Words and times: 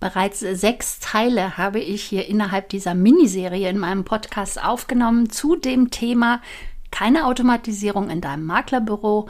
Bereits 0.00 0.40
sechs 0.40 0.98
Teile 0.98 1.58
habe 1.58 1.78
ich 1.78 2.02
hier 2.02 2.26
innerhalb 2.26 2.70
dieser 2.70 2.94
Miniserie 2.94 3.68
in 3.68 3.78
meinem 3.78 4.04
Podcast 4.04 4.62
aufgenommen 4.62 5.28
zu 5.28 5.56
dem 5.56 5.90
Thema 5.90 6.40
keine 6.90 7.26
Automatisierung 7.26 8.08
in 8.08 8.22
deinem 8.22 8.46
Maklerbüro. 8.46 9.28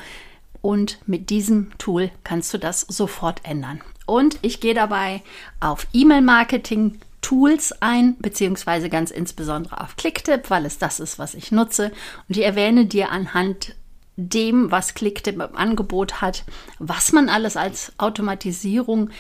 Und 0.63 0.99
mit 1.07 1.31
diesem 1.31 1.77
Tool 1.79 2.11
kannst 2.23 2.55
du 2.55 2.59
das 2.59 2.83
sofort 2.83 3.41
ändern. 3.45 3.81
Und 4.07 4.39
ich 4.43 4.61
gehe 4.61 4.75
dabei 4.75 5.23
auf 5.59 5.87
E-Mail-Marketing, 5.93 7.01
Tools 7.21 7.73
ein, 7.81 8.17
beziehungsweise 8.19 8.89
ganz 8.89 9.11
insbesondere 9.11 9.81
auf 9.81 9.97
Clicktip, 9.97 10.51
weil 10.51 10.65
es 10.65 10.79
das 10.79 11.01
ist, 11.01 11.19
was 11.19 11.35
ich 11.35 11.53
nutze. 11.53 11.93
Und 12.29 12.37
ich 12.37 12.45
erwähne 12.45 12.87
dir 12.87 13.11
anhand 13.11 13.75
dem, 14.17 14.71
was 14.71 14.95
Clicktip 14.95 15.35
im 15.35 15.57
Angebot 15.57 16.21
hat, 16.21 16.45
was 16.79 17.13
man 17.13 17.29
alles 17.29 17.57
als 17.57 17.93
Automatisierung 17.99 19.11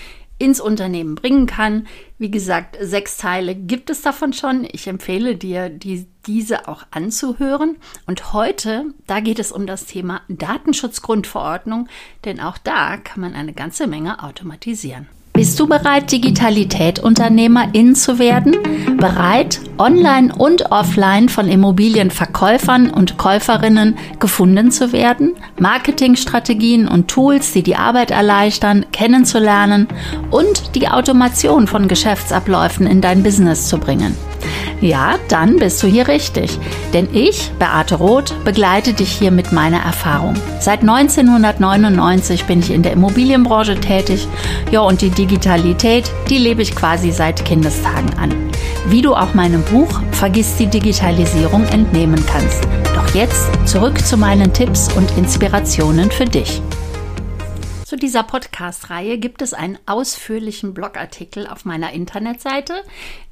ins 0.41 0.59
Unternehmen 0.59 1.14
bringen 1.14 1.46
kann. 1.46 1.86
Wie 2.18 2.30
gesagt, 2.30 2.77
sechs 2.80 3.18
Teile 3.18 3.55
gibt 3.55 3.91
es 3.91 4.01
davon 4.01 4.33
schon. 4.33 4.66
Ich 4.73 4.87
empfehle 4.88 5.37
dir, 5.37 5.69
die, 5.69 6.06
diese 6.27 6.66
auch 6.66 6.84
anzuhören. 6.91 7.77
Und 8.06 8.32
heute, 8.32 8.87
da 9.06 9.20
geht 9.20 9.38
es 9.38 9.52
um 9.52 9.66
das 9.66 9.84
Thema 9.84 10.23
Datenschutzgrundverordnung, 10.29 11.88
denn 12.24 12.41
auch 12.41 12.56
da 12.56 12.96
kann 12.96 13.20
man 13.20 13.34
eine 13.34 13.52
ganze 13.52 13.87
Menge 13.87 14.24
automatisieren. 14.24 15.06
Bist 15.33 15.59
du 15.59 15.66
bereit, 15.66 16.11
Digitalität 16.12 16.98
Unternehmerin 16.98 17.95
zu 17.95 18.19
werden? 18.19 18.57
Bereit, 18.98 19.61
online 19.79 20.34
und 20.37 20.71
offline 20.71 21.29
von 21.29 21.48
Immobilienverkäufern 21.48 22.91
und 22.91 23.16
Käuferinnen 23.16 23.97
gefunden 24.19 24.71
zu 24.71 24.93
werden? 24.93 25.35
Marketingstrategien 25.59 26.88
und 26.88 27.09
Tools, 27.09 27.52
die 27.52 27.62
die 27.62 27.77
Arbeit 27.77 28.11
erleichtern, 28.11 28.85
kennenzulernen 28.93 29.88
und 30.30 30.74
die 30.74 30.88
Automation 30.88 31.66
von 31.66 31.88
Geschäftsabläufen 31.88 32.87
in 32.87 33.01
dein 33.01 33.23
Business 33.23 33.69
zu 33.69 33.79
bringen? 33.79 34.16
Ja, 34.80 35.16
dann 35.29 35.57
bist 35.57 35.82
du 35.82 35.87
hier 35.87 36.09
richtig. 36.09 36.59
Denn 36.95 37.09
ich, 37.13 37.51
Beate 37.59 37.96
Roth, 37.96 38.35
begleite 38.45 38.95
dich 38.95 39.13
hier 39.13 39.30
mit 39.30 39.52
meiner 39.52 39.80
Erfahrung. 39.80 40.35
Seit 40.59 40.80
1999 40.80 42.45
bin 42.45 42.60
ich 42.60 42.71
in 42.71 42.82
der 42.82 42.93
Immobilienbranche 42.93 43.79
tätig. 43.79 44.27
Ja, 44.71 44.80
und 44.80 45.02
die 45.02 45.10
Digitalität, 45.10 46.10
die 46.30 46.38
lebe 46.38 46.63
ich 46.63 46.74
quasi 46.74 47.13
seit 47.13 47.45
Kindestagen 47.45 48.19
an. 48.19 48.35
Wie 48.87 49.02
du 49.02 49.15
auch 49.15 49.35
meinem 49.35 49.63
Buch 49.65 50.01
Vergiss 50.13 50.57
die 50.57 50.66
Digitalisierung 50.66 51.65
entnehmen 51.66 52.24
kannst. 52.26 52.65
Doch 52.95 53.15
jetzt 53.15 53.49
zurück 53.66 54.04
zu 54.04 54.16
meinen 54.16 54.52
Tipps 54.52 54.88
und 54.95 55.10
Inspirationen 55.19 56.10
für 56.10 56.24
dich. 56.24 56.63
Dieser 58.01 58.23
Podcast-Reihe 58.23 59.18
gibt 59.18 59.43
es 59.43 59.52
einen 59.52 59.79
ausführlichen 59.84 60.73
Blogartikel 60.73 61.46
auf 61.46 61.66
meiner 61.66 61.93
Internetseite, 61.93 62.82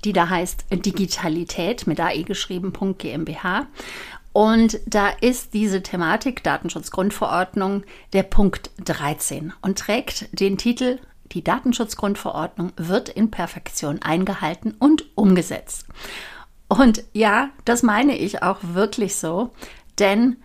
die 0.04 0.12
da 0.12 0.28
heißt 0.28 0.66
Digitalität 0.70 1.86
mit 1.86 1.98
AE 1.98 2.22
geschrieben.gmbH. 2.24 3.66
Und 4.34 4.78
da 4.84 5.08
ist 5.08 5.54
diese 5.54 5.82
Thematik 5.82 6.42
Datenschutzgrundverordnung 6.42 7.84
der 8.12 8.24
Punkt 8.24 8.70
13 8.84 9.54
und 9.62 9.78
trägt 9.78 10.28
den 10.38 10.58
Titel 10.58 10.98
Die 11.32 11.42
Datenschutzgrundverordnung 11.42 12.72
wird 12.76 13.08
in 13.08 13.30
Perfektion 13.30 14.02
eingehalten 14.02 14.74
und 14.78 15.06
umgesetzt. 15.14 15.86
Und 16.68 17.04
ja, 17.14 17.48
das 17.64 17.82
meine 17.82 18.18
ich 18.18 18.42
auch 18.42 18.58
wirklich 18.62 19.16
so, 19.16 19.50
denn 19.98 20.36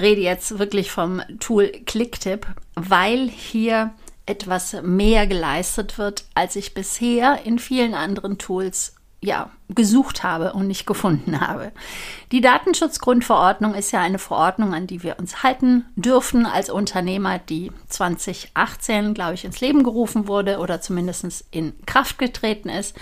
rede 0.00 0.20
jetzt 0.20 0.58
wirklich 0.58 0.90
vom 0.90 1.22
Tool 1.40 1.68
Clicktip, 1.86 2.46
weil 2.74 3.28
hier 3.28 3.92
etwas 4.26 4.76
mehr 4.82 5.26
geleistet 5.26 5.98
wird, 5.98 6.24
als 6.34 6.56
ich 6.56 6.74
bisher 6.74 7.44
in 7.44 7.58
vielen 7.58 7.94
anderen 7.94 8.38
Tools 8.38 8.94
ja, 9.22 9.50
gesucht 9.68 10.24
habe 10.24 10.52
und 10.52 10.66
nicht 10.66 10.84
gefunden 10.84 11.40
habe. 11.40 11.70
Die 12.32 12.40
Datenschutzgrundverordnung 12.40 13.74
ist 13.74 13.92
ja 13.92 14.00
eine 14.00 14.18
Verordnung, 14.18 14.74
an 14.74 14.88
die 14.88 15.04
wir 15.04 15.18
uns 15.18 15.44
halten 15.44 15.84
dürfen 15.94 16.44
als 16.44 16.70
Unternehmer, 16.70 17.38
die 17.38 17.70
2018, 17.88 19.14
glaube 19.14 19.34
ich, 19.34 19.44
ins 19.44 19.60
Leben 19.60 19.84
gerufen 19.84 20.26
wurde 20.26 20.58
oder 20.58 20.80
zumindest 20.80 21.44
in 21.52 21.72
Kraft 21.86 22.18
getreten 22.18 22.68
ist. 22.68 22.98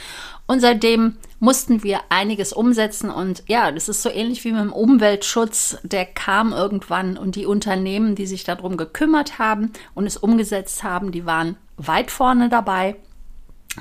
Und 0.47 0.61
seitdem 0.61 1.17
mussten 1.39 1.83
wir 1.83 2.00
einiges 2.11 2.53
umsetzen. 2.53 3.09
Und 3.09 3.43
ja, 3.47 3.72
das 3.72 3.89
ist 3.89 4.03
so 4.03 4.11
ähnlich 4.11 4.45
wie 4.45 4.53
mit 4.53 4.61
dem 4.61 4.72
Umweltschutz. 4.72 5.78
Der 5.84 6.05
kam 6.05 6.53
irgendwann 6.53 7.16
und 7.16 7.34
die 7.34 7.47
Unternehmen, 7.47 8.15
die 8.15 8.27
sich 8.27 8.45
darum 8.45 8.77
gekümmert 8.77 9.39
haben 9.39 9.72
und 9.95 10.06
es 10.06 10.19
umgesetzt 10.19 10.84
haben, 10.84 11.12
die 11.12 11.25
waren 11.25 11.56
weit 11.77 12.11
vorne 12.11 12.50
dabei. 12.50 12.97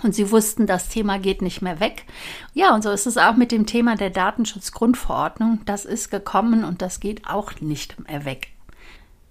Und 0.03 0.13
sie 0.13 0.31
wussten, 0.31 0.67
das 0.67 0.87
Thema 0.87 1.17
geht 1.17 1.41
nicht 1.41 1.61
mehr 1.61 1.79
weg. 1.79 2.05
Ja, 2.53 2.73
und 2.75 2.83
so 2.83 2.91
ist 2.91 3.07
es 3.07 3.17
auch 3.17 3.35
mit 3.35 3.51
dem 3.51 3.65
Thema 3.65 3.95
der 3.95 4.11
Datenschutzgrundverordnung. 4.11 5.61
Das 5.65 5.83
ist 5.85 6.11
gekommen 6.11 6.63
und 6.63 6.81
das 6.81 6.99
geht 6.99 7.27
auch 7.27 7.59
nicht 7.59 8.07
mehr 8.07 8.23
weg. 8.23 8.49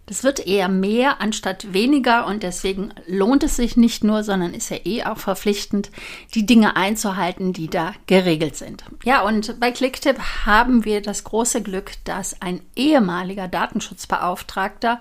Das 0.08 0.24
wird 0.24 0.46
eher 0.46 0.70
mehr 0.70 1.20
anstatt 1.20 1.74
weniger 1.74 2.26
und 2.26 2.42
deswegen 2.42 2.94
lohnt 3.06 3.42
es 3.44 3.56
sich 3.56 3.76
nicht 3.76 4.04
nur, 4.04 4.24
sondern 4.24 4.54
ist 4.54 4.70
ja 4.70 4.78
eh 4.84 5.04
auch 5.04 5.18
verpflichtend, 5.18 5.90
die 6.34 6.46
Dinge 6.46 6.76
einzuhalten, 6.76 7.52
die 7.52 7.68
da 7.68 7.92
geregelt 8.06 8.56
sind. 8.56 8.84
Ja, 9.04 9.20
und 9.20 9.60
bei 9.60 9.70
Clicktip 9.70 10.18
haben 10.46 10.86
wir 10.86 11.02
das 11.02 11.24
große 11.24 11.62
Glück, 11.62 11.92
dass 12.04 12.40
ein 12.40 12.62
ehemaliger 12.74 13.48
Datenschutzbeauftragter 13.48 14.98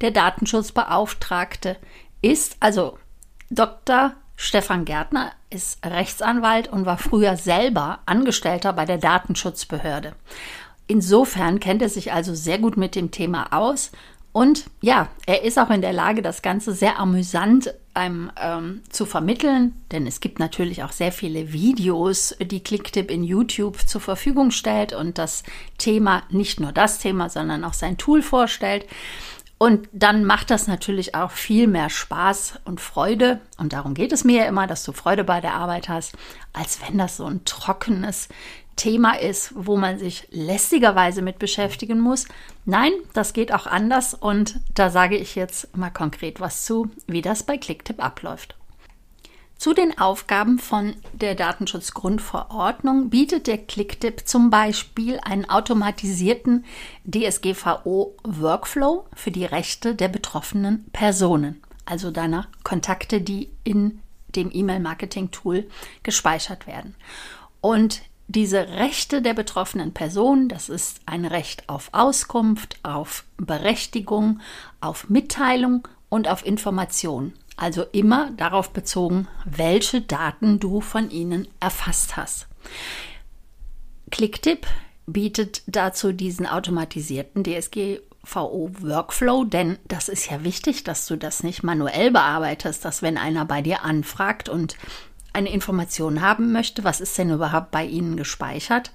der 0.00 0.10
Datenschutzbeauftragte 0.10 1.76
ist, 2.20 2.56
also 2.58 2.98
Dr. 3.50 4.12
Stefan 4.40 4.84
Gärtner 4.84 5.32
ist 5.50 5.84
Rechtsanwalt 5.84 6.68
und 6.68 6.86
war 6.86 6.96
früher 6.96 7.36
selber 7.36 7.98
Angestellter 8.06 8.72
bei 8.72 8.84
der 8.84 8.98
Datenschutzbehörde. 8.98 10.14
Insofern 10.86 11.58
kennt 11.58 11.82
er 11.82 11.88
sich 11.88 12.12
also 12.12 12.34
sehr 12.34 12.58
gut 12.58 12.76
mit 12.76 12.94
dem 12.94 13.10
Thema 13.10 13.52
aus 13.52 13.90
und 14.32 14.66
ja, 14.80 15.08
er 15.26 15.42
ist 15.42 15.58
auch 15.58 15.70
in 15.70 15.80
der 15.80 15.92
Lage, 15.92 16.22
das 16.22 16.42
Ganze 16.42 16.72
sehr 16.72 17.00
amüsant 17.00 17.74
ähm, 17.96 18.30
zu 18.88 19.06
vermitteln, 19.06 19.74
denn 19.90 20.06
es 20.06 20.20
gibt 20.20 20.38
natürlich 20.38 20.84
auch 20.84 20.92
sehr 20.92 21.10
viele 21.10 21.52
Videos, 21.52 22.36
die 22.40 22.62
Clicktip 22.62 23.10
in 23.10 23.24
YouTube 23.24 23.88
zur 23.88 24.00
Verfügung 24.00 24.52
stellt 24.52 24.92
und 24.92 25.18
das 25.18 25.42
Thema, 25.78 26.22
nicht 26.30 26.60
nur 26.60 26.70
das 26.70 27.00
Thema, 27.00 27.28
sondern 27.28 27.64
auch 27.64 27.72
sein 27.72 27.98
Tool 27.98 28.22
vorstellt. 28.22 28.86
Und 29.58 29.88
dann 29.92 30.24
macht 30.24 30.50
das 30.50 30.68
natürlich 30.68 31.16
auch 31.16 31.32
viel 31.32 31.66
mehr 31.66 31.90
Spaß 31.90 32.60
und 32.64 32.80
Freude. 32.80 33.40
Und 33.58 33.72
darum 33.72 33.94
geht 33.94 34.12
es 34.12 34.22
mir 34.22 34.42
ja 34.42 34.48
immer, 34.48 34.68
dass 34.68 34.84
du 34.84 34.92
Freude 34.92 35.24
bei 35.24 35.40
der 35.40 35.54
Arbeit 35.54 35.88
hast, 35.88 36.16
als 36.52 36.80
wenn 36.82 36.96
das 36.96 37.16
so 37.16 37.26
ein 37.26 37.44
trockenes 37.44 38.28
Thema 38.76 39.18
ist, 39.18 39.52
wo 39.56 39.76
man 39.76 39.98
sich 39.98 40.28
lästigerweise 40.30 41.22
mit 41.22 41.40
beschäftigen 41.40 41.98
muss. 41.98 42.26
Nein, 42.64 42.92
das 43.12 43.32
geht 43.32 43.52
auch 43.52 43.66
anders. 43.66 44.14
Und 44.14 44.60
da 44.74 44.90
sage 44.90 45.16
ich 45.16 45.34
jetzt 45.34 45.76
mal 45.76 45.90
konkret 45.90 46.40
was 46.40 46.64
zu, 46.64 46.88
wie 47.08 47.22
das 47.22 47.42
bei 47.42 47.58
Clicktip 47.58 48.02
abläuft. 48.02 48.57
Zu 49.58 49.74
den 49.74 49.98
Aufgaben 49.98 50.60
von 50.60 50.94
der 51.12 51.34
Datenschutzgrundverordnung 51.34 53.10
bietet 53.10 53.48
der 53.48 53.58
Clicktip 53.58 54.28
zum 54.28 54.50
Beispiel 54.50 55.18
einen 55.24 55.50
automatisierten 55.50 56.64
DSGVO-Workflow 57.04 59.06
für 59.14 59.32
die 59.32 59.44
Rechte 59.44 59.96
der 59.96 60.06
betroffenen 60.06 60.84
Personen, 60.92 61.60
also 61.86 62.12
deiner 62.12 62.46
Kontakte, 62.62 63.20
die 63.20 63.50
in 63.64 63.98
dem 64.28 64.50
E-Mail-Marketing-Tool 64.52 65.68
gespeichert 66.04 66.68
werden. 66.68 66.94
Und 67.60 68.02
diese 68.28 68.68
Rechte 68.68 69.22
der 69.22 69.34
betroffenen 69.34 69.92
Person, 69.92 70.48
das 70.48 70.68
ist 70.68 71.00
ein 71.06 71.24
Recht 71.24 71.68
auf 71.68 71.88
Auskunft, 71.90 72.78
auf 72.84 73.24
Berechtigung, 73.38 74.38
auf 74.80 75.08
Mitteilung 75.08 75.88
und 76.08 76.28
auf 76.28 76.46
Information. 76.46 77.32
Also 77.58 77.82
immer 77.90 78.30
darauf 78.36 78.70
bezogen, 78.70 79.26
welche 79.44 80.00
Daten 80.00 80.60
du 80.60 80.80
von 80.80 81.10
ihnen 81.10 81.48
erfasst 81.58 82.16
hast. 82.16 82.46
Clicktip 84.12 84.64
bietet 85.06 85.62
dazu 85.66 86.12
diesen 86.12 86.46
automatisierten 86.46 87.42
DSGVO-Workflow, 87.42 89.44
denn 89.44 89.76
das 89.88 90.08
ist 90.08 90.30
ja 90.30 90.44
wichtig, 90.44 90.84
dass 90.84 91.06
du 91.06 91.16
das 91.16 91.42
nicht 91.42 91.64
manuell 91.64 92.12
bearbeitest, 92.12 92.84
dass 92.84 93.02
wenn 93.02 93.18
einer 93.18 93.44
bei 93.44 93.60
dir 93.60 93.82
anfragt 93.82 94.48
und 94.48 94.76
eine 95.32 95.50
Information 95.50 96.20
haben 96.20 96.52
möchte, 96.52 96.84
was 96.84 97.00
ist 97.00 97.18
denn 97.18 97.30
überhaupt 97.30 97.72
bei 97.72 97.84
Ihnen 97.84 98.16
gespeichert? 98.16 98.92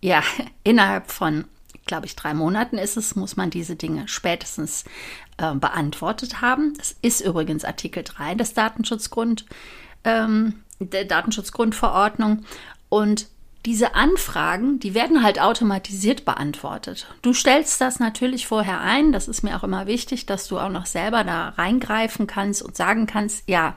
Ja, 0.00 0.24
innerhalb 0.64 1.12
von, 1.12 1.44
glaube 1.90 2.06
ich, 2.06 2.14
drei 2.14 2.34
Monaten 2.34 2.78
ist 2.78 2.96
es, 2.96 3.16
muss 3.16 3.36
man 3.36 3.50
diese 3.50 3.74
Dinge 3.74 4.06
spätestens 4.06 4.84
äh, 5.38 5.52
beantwortet 5.56 6.40
haben. 6.40 6.72
Das 6.78 6.94
ist 7.02 7.20
übrigens 7.20 7.64
Artikel 7.64 8.04
3 8.04 8.36
des 8.36 8.54
Datenschutzgrund, 8.54 9.44
ähm, 10.04 10.62
der 10.78 11.04
Datenschutzgrundverordnung. 11.04 12.44
Und 12.88 13.26
diese 13.66 13.96
Anfragen, 13.96 14.78
die 14.78 14.94
werden 14.94 15.24
halt 15.24 15.40
automatisiert 15.40 16.24
beantwortet. 16.24 17.08
Du 17.22 17.32
stellst 17.32 17.80
das 17.80 17.98
natürlich 17.98 18.46
vorher 18.46 18.80
ein. 18.80 19.10
Das 19.10 19.26
ist 19.26 19.42
mir 19.42 19.56
auch 19.56 19.64
immer 19.64 19.88
wichtig, 19.88 20.26
dass 20.26 20.46
du 20.46 20.60
auch 20.60 20.70
noch 20.70 20.86
selber 20.86 21.24
da 21.24 21.48
reingreifen 21.48 22.28
kannst 22.28 22.62
und 22.62 22.76
sagen 22.76 23.06
kannst, 23.06 23.48
ja, 23.48 23.76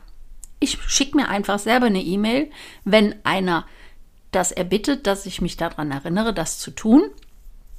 Ich 0.60 0.78
schicke 0.88 1.18
mir 1.18 1.30
einfach 1.30 1.58
selber 1.58 1.88
eine 1.88 2.04
E-Mail, 2.04 2.52
wenn 2.86 3.16
einer 3.26 3.66
das 4.32 4.52
erbittet, 4.52 5.08
dass 5.08 5.26
ich 5.26 5.42
mich 5.42 5.58
daran 5.58 5.92
erinnere, 5.92 6.34
das 6.34 6.60
zu 6.60 6.72
tun. 6.72 7.10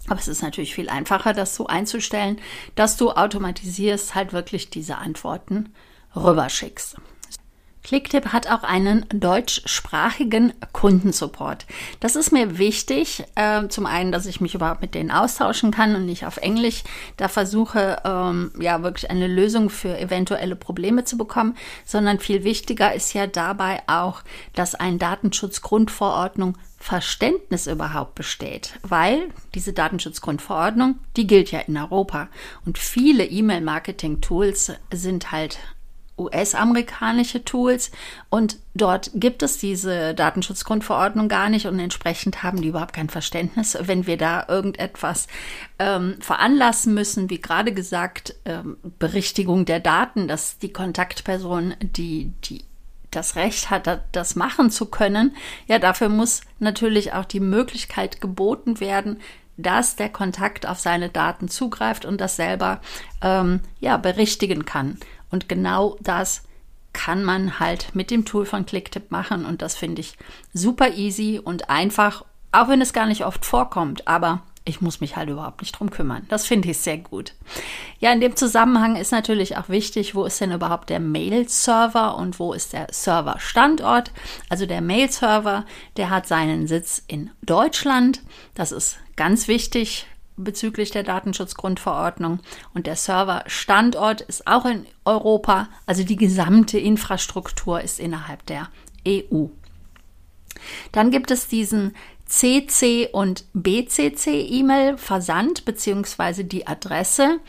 Aber 0.09 0.19
es 0.19 0.29
ist 0.29 0.43
natürlich 0.43 0.75
viel 0.75 0.89
einfacher, 0.89 1.33
das 1.33 1.55
so 1.55 1.67
einzustellen, 1.67 2.41
dass 2.75 2.97
du 2.97 3.11
automatisierst 3.11 4.15
halt 4.15 4.33
wirklich 4.33 4.71
diese 4.71 4.99
Antworten 4.99 5.73
rüberschickst. 6.15 6.97
Clicktip 7.85 8.33
hat 8.33 8.51
auch 8.51 8.63
einen 8.63 9.05
deutschsprachigen 9.11 10.55
Kundensupport. 10.73 11.67
Das 12.01 12.17
ist 12.17 12.33
mir 12.33 12.59
wichtig. 12.59 13.25
Äh, 13.35 13.69
zum 13.69 13.85
einen, 13.85 14.11
dass 14.11 14.25
ich 14.25 14.41
mich 14.41 14.55
überhaupt 14.55 14.81
mit 14.81 14.95
denen 14.95 15.11
austauschen 15.11 15.71
kann 15.71 15.95
und 15.95 16.07
nicht 16.07 16.25
auf 16.25 16.39
Englisch 16.39 16.83
da 17.19 17.29
versuche, 17.29 17.99
ähm, 18.05 18.53
ja, 18.59 18.83
wirklich 18.83 19.11
eine 19.11 19.27
Lösung 19.27 19.69
für 19.69 19.99
eventuelle 19.99 20.57
Probleme 20.57 21.05
zu 21.05 21.19
bekommen, 21.19 21.57
sondern 21.85 22.19
viel 22.19 22.43
wichtiger 22.43 22.95
ist 22.95 23.13
ja 23.13 23.27
dabei 23.27 23.83
auch, 23.87 24.23
dass 24.55 24.75
ein 24.75 24.99
Datenschutzgrundverordnung 24.99 26.57
Verständnis 26.79 27.67
überhaupt 27.67 28.15
besteht, 28.15 28.79
weil 28.83 29.31
diese 29.55 29.73
Datenschutzgrundverordnung, 29.73 30.97
die 31.17 31.27
gilt 31.27 31.51
ja 31.51 31.61
in 31.61 31.79
Europa 31.79 32.29
und 32.67 32.77
viele 32.77 33.25
E-Mail-Marketing-Tools 33.25 34.73
sind 34.93 35.33
halt 35.33 35.59
US-amerikanische 36.17 37.45
Tools. 37.45 37.91
Und 38.31 38.59
dort 38.75 39.11
gibt 39.15 39.43
es 39.43 39.59
diese 39.59 40.15
Datenschutzgrundverordnung 40.15 41.29
gar 41.29 41.49
nicht. 41.49 41.67
Und 41.67 41.79
entsprechend 41.79 42.43
haben 42.43 42.61
die 42.61 42.69
überhaupt 42.69 42.95
kein 42.95 43.09
Verständnis, 43.09 43.77
wenn 43.81 44.07
wir 44.07 44.17
da 44.17 44.47
irgendetwas 44.49 45.27
ähm, 45.79 46.17
veranlassen 46.21 46.95
müssen, 46.95 47.31
wie 47.31 47.41
gerade 47.41 47.73
gesagt, 47.73 48.35
ähm, 48.45 48.77
Berichtigung 48.99 49.65
der 49.65 49.81
Daten, 49.81 50.29
dass 50.29 50.59
die 50.59 50.73
Kontaktperson, 50.73 51.75
die, 51.81 52.33
die 52.45 52.65
das 53.11 53.37
Recht 53.37 53.71
hat, 53.71 54.03
das 54.13 54.37
machen 54.37 54.71
zu 54.71 54.87
können, 54.87 55.37
ja, 55.67 55.79
dafür 55.79 56.09
muss 56.09 56.43
natürlich 56.59 57.13
auch 57.13 57.25
die 57.25 57.41
Möglichkeit 57.41 58.21
geboten 58.21 58.81
werden, 58.81 59.21
dass 59.57 59.97
der 59.97 60.09
Kontakt 60.09 60.67
auf 60.67 60.81
seine 60.81 61.09
Daten 61.09 61.49
zugreift 61.49 62.05
und 62.05 62.21
das 62.21 62.37
selber 62.37 62.81
ähm, 63.23 63.61
ja 63.81 63.97
berichtigen 63.97 64.65
kann. 64.65 64.99
Und 65.35 65.49
genau 65.49 65.97
das 66.01 66.45
kann 66.93 67.25
man 67.25 67.59
halt 67.59 67.93
mit 67.93 68.13
dem 68.13 68.25
Tool 68.25 68.47
von 68.47 68.67
Clicktip 68.67 69.11
machen 69.11 69.45
und 69.47 69.63
das 69.63 69.75
finde 69.75 70.01
ich 70.01 70.17
super 70.53 70.95
easy 70.95 71.41
und 71.43 71.69
einfach, 71.69 72.25
auch 72.53 72.69
wenn 72.69 72.81
es 72.81 72.93
gar 72.93 73.07
nicht 73.07 73.27
oft 73.27 73.45
vorkommt, 73.45 74.07
aber 74.07 74.43
ich 74.65 74.81
muss 74.81 75.01
mich 75.01 75.17
halt 75.17 75.29
überhaupt 75.29 75.61
nicht 75.61 75.73
drum 75.73 75.91
kümmern. 75.91 76.25
Das 76.29 76.47
finde 76.47 76.71
ich 76.71 76.79
sehr 76.79 76.99
gut. 76.99 77.35
Ja, 77.99 78.13
in 78.13 78.21
dem 78.21 78.37
Zusammenhang 78.37 78.95
ist 78.95 79.11
natürlich 79.11 79.57
auch 79.57 79.69
wichtig, 79.69 80.15
wo 80.15 80.25
ist 80.25 80.41
denn 80.41 80.53
überhaupt 80.53 80.89
der 80.89 81.01
Mail-Server 81.01 82.17
und 82.17 82.39
wo 82.39 82.53
ist 82.53 82.73
der 82.73 82.87
Server-Standort? 82.93 84.13
Also 84.49 84.67
der 84.67 84.83
Mail-Server, 84.83 85.67
der 85.97 86.11
hat 86.11 86.29
seinen 86.29 86.69
Sitz 86.69 87.03
in 87.09 87.33
Deutschland. 87.43 88.23
Das 88.55 88.71
ist 88.71 88.99
ganz 89.17 89.49
wichtig 89.49 90.07
bezüglich 90.37 90.91
der 90.91 91.03
Datenschutzgrundverordnung. 91.03 92.41
Und 92.73 92.87
der 92.87 92.97
Serverstandort 92.97 94.21
ist 94.23 94.47
auch 94.47 94.65
in 94.65 94.87
Europa, 95.05 95.69
also 95.87 96.05
die 96.05 96.17
gesamte 96.17 96.79
Infrastruktur 96.79 97.81
ist 97.81 98.01
innerhalb 98.01 98.45
der 98.47 98.69
EU. 99.07 99.47
Dann 100.93 101.11
gibt 101.11 101.31
es 101.31 101.49
diesen 101.49 101.95
CC 102.27 103.09
und 103.13 103.45
BCC 103.53 104.47
E-Mail 104.49 104.97
Versand 104.97 105.65
beziehungsweise 105.65 106.45
die 106.45 106.67
Adresse. 106.67 107.41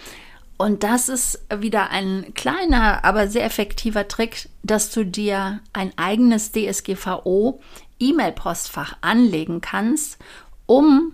Und 0.58 0.84
das 0.84 1.10
ist 1.10 1.46
wieder 1.54 1.90
ein 1.90 2.34
kleiner, 2.34 3.04
aber 3.04 3.28
sehr 3.28 3.46
effektiver 3.46 4.08
Trick, 4.08 4.50
dass 4.64 4.90
du 4.92 5.06
dir 5.06 5.60
ein 5.74 5.92
eigenes 5.98 6.52
DSGVO 6.52 7.60
E-Mail-Postfach 8.00 8.98
anlegen 9.02 9.62
kannst, 9.62 10.18
um 10.66 11.14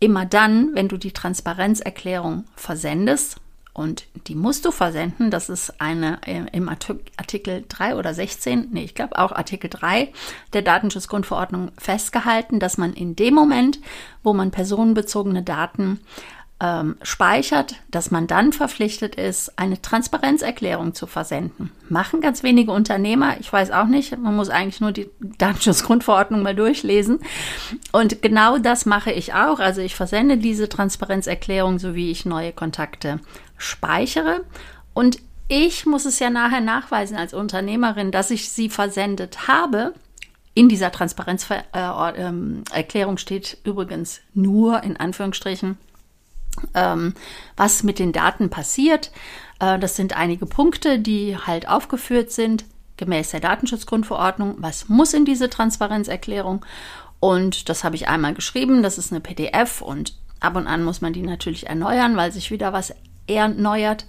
immer 0.00 0.26
dann, 0.26 0.74
wenn 0.74 0.88
du 0.88 0.96
die 0.96 1.12
Transparenzerklärung 1.12 2.44
versendest, 2.56 3.40
und 3.74 4.06
die 4.28 4.36
musst 4.36 4.64
du 4.64 4.70
versenden, 4.70 5.32
das 5.32 5.48
ist 5.48 5.80
eine 5.80 6.20
äh, 6.28 6.44
im 6.52 6.68
Artikel 6.68 7.64
3 7.68 7.96
oder 7.96 8.14
16, 8.14 8.68
nee, 8.70 8.84
ich 8.84 8.94
glaube 8.94 9.18
auch 9.18 9.32
Artikel 9.32 9.68
3 9.68 10.12
der 10.52 10.62
Datenschutzgrundverordnung 10.62 11.72
festgehalten, 11.76 12.60
dass 12.60 12.78
man 12.78 12.92
in 12.92 13.16
dem 13.16 13.34
Moment, 13.34 13.80
wo 14.22 14.32
man 14.32 14.52
personenbezogene 14.52 15.42
Daten 15.42 15.98
ähm, 16.64 16.96
speichert, 17.02 17.74
dass 17.90 18.10
man 18.10 18.26
dann 18.26 18.54
verpflichtet 18.54 19.16
ist, 19.16 19.58
eine 19.58 19.82
Transparenzerklärung 19.82 20.94
zu 20.94 21.06
versenden. 21.06 21.70
Machen 21.90 22.22
ganz 22.22 22.42
wenige 22.42 22.72
Unternehmer. 22.72 23.38
Ich 23.38 23.52
weiß 23.52 23.70
auch 23.70 23.84
nicht. 23.84 24.16
Man 24.16 24.34
muss 24.34 24.48
eigentlich 24.48 24.80
nur 24.80 24.92
die 24.92 25.10
Datenschutzgrundverordnung 25.20 26.40
mal 26.42 26.54
durchlesen. 26.54 27.18
Und 27.92 28.22
genau 28.22 28.56
das 28.56 28.86
mache 28.86 29.12
ich 29.12 29.34
auch. 29.34 29.58
Also 29.58 29.82
ich 29.82 29.94
versende 29.94 30.38
diese 30.38 30.70
Transparenzerklärung, 30.70 31.78
so 31.78 31.94
wie 31.94 32.10
ich 32.10 32.24
neue 32.24 32.52
Kontakte 32.52 33.20
speichere. 33.58 34.40
Und 34.94 35.18
ich 35.48 35.84
muss 35.84 36.06
es 36.06 36.18
ja 36.18 36.30
nachher 36.30 36.62
nachweisen 36.62 37.18
als 37.18 37.34
Unternehmerin, 37.34 38.10
dass 38.10 38.30
ich 38.30 38.48
sie 38.48 38.70
versendet 38.70 39.48
habe. 39.48 39.92
In 40.54 40.70
dieser 40.70 40.92
Transparenzerklärung 40.92 43.18
steht 43.18 43.58
übrigens 43.64 44.22
nur 44.32 44.82
in 44.82 44.96
Anführungsstrichen 44.96 45.76
ähm, 46.74 47.14
was 47.56 47.82
mit 47.82 47.98
den 47.98 48.12
Daten 48.12 48.50
passiert. 48.50 49.10
Äh, 49.60 49.78
das 49.78 49.96
sind 49.96 50.16
einige 50.16 50.46
Punkte, 50.46 50.98
die 50.98 51.36
halt 51.36 51.68
aufgeführt 51.68 52.30
sind 52.30 52.64
gemäß 52.96 53.30
der 53.30 53.40
Datenschutzgrundverordnung. 53.40 54.56
Was 54.58 54.88
muss 54.88 55.14
in 55.14 55.24
diese 55.24 55.50
Transparenzerklärung? 55.50 56.64
Und 57.20 57.68
das 57.68 57.84
habe 57.84 57.96
ich 57.96 58.08
einmal 58.08 58.34
geschrieben. 58.34 58.82
Das 58.82 58.98
ist 58.98 59.12
eine 59.12 59.20
PDF 59.20 59.82
und 59.82 60.14
ab 60.40 60.56
und 60.56 60.66
an 60.66 60.84
muss 60.84 61.00
man 61.00 61.12
die 61.12 61.22
natürlich 61.22 61.66
erneuern, 61.66 62.16
weil 62.16 62.32
sich 62.32 62.50
wieder 62.50 62.72
was 62.72 62.94
erneuert. 63.26 64.06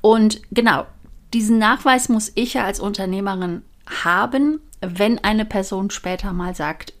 Und 0.00 0.42
genau, 0.50 0.86
diesen 1.32 1.58
Nachweis 1.58 2.08
muss 2.08 2.32
ich 2.34 2.54
ja 2.54 2.64
als 2.64 2.80
Unternehmerin 2.80 3.62
haben, 4.04 4.60
wenn 4.80 5.22
eine 5.22 5.44
Person 5.44 5.90
später 5.90 6.32
mal 6.32 6.54
sagt, 6.54 6.92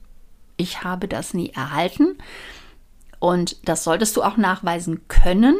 ich 0.56 0.82
habe 0.82 1.08
das 1.08 1.34
nie 1.34 1.50
erhalten. 1.50 2.18
Und 3.18 3.56
das 3.68 3.84
solltest 3.84 4.16
du 4.16 4.22
auch 4.22 4.36
nachweisen 4.36 5.08
können. 5.08 5.56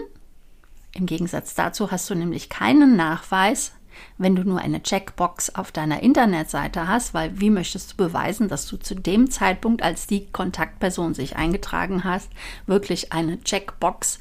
Im 0.93 1.07
Gegensatz 1.07 1.55
dazu 1.55 1.91
hast 1.91 2.09
du 2.11 2.15
nämlich 2.15 2.49
keinen 2.49 2.97
Nachweis, 2.97 3.73
wenn 4.17 4.37
du 4.37 4.43
nur 4.43 4.61
eine 4.61 4.83
Checkbox 4.83 5.55
auf 5.55 5.73
deiner 5.73 6.03
Internetseite 6.03 6.89
hast, 6.89 7.15
weil 7.15 7.41
wie 7.41 7.51
möchtest 7.51 7.93
du 7.93 7.97
beweisen, 7.97 8.49
dass 8.49 8.67
du 8.67 8.77
zu 8.77 8.95
dem 8.95 9.31
Zeitpunkt, 9.31 9.83
als 9.83 10.07
die 10.07 10.27
Kontaktperson 10.27 11.15
sich 11.15 11.37
eingetragen 11.37 12.05
hast, 12.05 12.31
wirklich 12.67 13.13
eine 13.13 13.43
Checkbox 13.43 14.19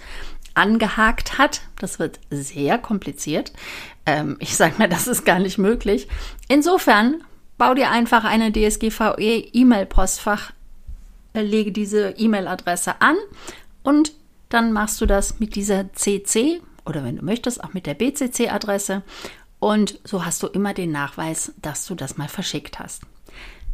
angehakt 0.56 1.38
hat. 1.38 1.62
Das 1.80 2.00
wird 2.00 2.20
sehr 2.32 2.80
kompliziert. 2.80 3.54
Ähm, 4.06 4.38
ich 4.40 4.56
sage 4.56 4.76
mal, 4.78 4.90
das 4.90 5.08
ist 5.08 5.26
gar 5.26 5.40
nicht 5.40 5.58
möglich. 5.58 6.08
Insofern 6.48 7.24
bau 7.58 7.74
dir 7.74 7.92
einfach 7.92 8.24
eine 8.24 8.52
DSGVE 8.52 9.50
E-Mail-Postfach 9.54 10.52
lege 11.44 11.72
diese 11.72 12.12
E-Mail-Adresse 12.12 13.01
an 13.01 13.15
und 13.84 14.13
dann 14.50 14.72
machst 14.72 15.01
du 15.01 15.06
das 15.06 15.39
mit 15.39 15.56
dieser 15.56 15.91
CC 15.94 16.62
oder 16.86 17.03
wenn 17.03 17.17
du 17.17 17.25
möchtest 17.25 17.63
auch 17.63 17.74
mit 17.74 17.86
der 17.86 17.96
BCC-Adresse 17.96 19.03
und 19.60 20.00
so 20.03 20.25
hast 20.25 20.44
du 20.44 20.48
immer 20.48 20.74
den 20.74 20.91
Nachweis, 20.91 21.53
dass 21.62 21.86
du 21.86 21.96
das 21.96 22.17
mal 22.17 22.29
verschickt 22.29 22.79
hast. 22.79 23.03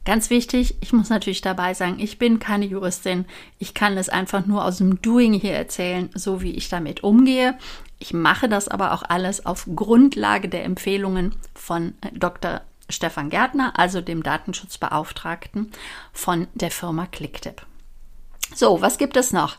Ganz 0.05 0.29
wichtig, 0.29 0.75
ich 0.82 0.91
muss 0.91 1.10
natürlich 1.10 1.41
dabei 1.41 1.74
sagen, 1.74 1.98
ich 2.00 2.20
bin 2.20 2.39
keine 2.39 2.65
Juristin. 2.65 3.24
Ich 3.58 3.74
kann 3.74 3.98
es 3.98 4.10
einfach 4.10 4.46
nur 4.46 4.65
aus 4.65 4.79
dem 4.79 5.01
Doing 5.01 5.34
hier 5.34 5.53
erzählen, 5.53 6.10
so 6.13 6.41
wie 6.41 6.51
ich 6.51 6.67
damit 6.67 7.03
umgehe. 7.03 7.58
Ich 8.00 8.13
mache 8.13 8.50
das 8.50 8.67
aber 8.67 8.91
auch 8.91 9.03
alles 9.08 9.46
auf 9.46 9.65
Grundlage 9.75 10.50
der 10.50 10.65
Empfehlungen 10.65 11.36
von 11.55 11.93
Dr. 12.13 12.62
Stefan 12.94 13.30
Gärtner, 13.30 13.74
also 13.78 14.02
dem 14.02 14.24
Datenschutzbeauftragten 14.24 15.72
von 16.12 16.48
der 16.54 16.72
Firma 16.72 17.06
Clicktip. 17.08 17.66
So, 18.56 18.82
was 18.82 18.98
gibt 18.98 19.18
es 19.18 19.34
noch? 19.34 19.58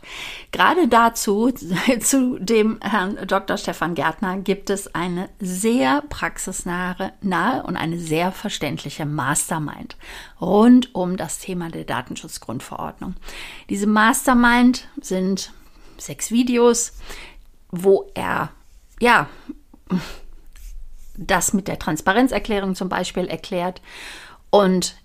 Gerade 0.51 0.87
dazu, 0.87 1.51
zu 1.99 2.39
dem 2.39 2.79
Herrn 2.81 3.17
Dr. 3.27 3.57
Stefan 3.57 3.93
Gärtner, 3.93 4.37
gibt 4.37 4.69
es 4.69 4.93
eine 4.95 5.29
sehr 5.39 6.01
praxisnahe 6.09 7.13
nahe 7.21 7.63
und 7.63 7.75
eine 7.75 7.99
sehr 7.99 8.31
verständliche 8.31 9.05
Mastermind 9.05 9.97
rund 10.39 10.95
um 10.95 11.17
das 11.17 11.39
Thema 11.39 11.69
der 11.69 11.83
Datenschutzgrundverordnung. 11.83 13.15
Diese 13.69 13.87
Mastermind 13.87 14.87
sind 15.01 15.51
sechs 15.97 16.31
Videos, 16.31 16.93
wo 17.71 18.09
er, 18.13 18.51
ja, 18.99 19.27
das 21.17 21.53
mit 21.53 21.67
der 21.67 21.79
Transparenzerklärung 21.79 22.75
zum 22.75 22.89
Beispiel 22.89 23.27
erklärt 23.27 23.81
und 24.49 24.95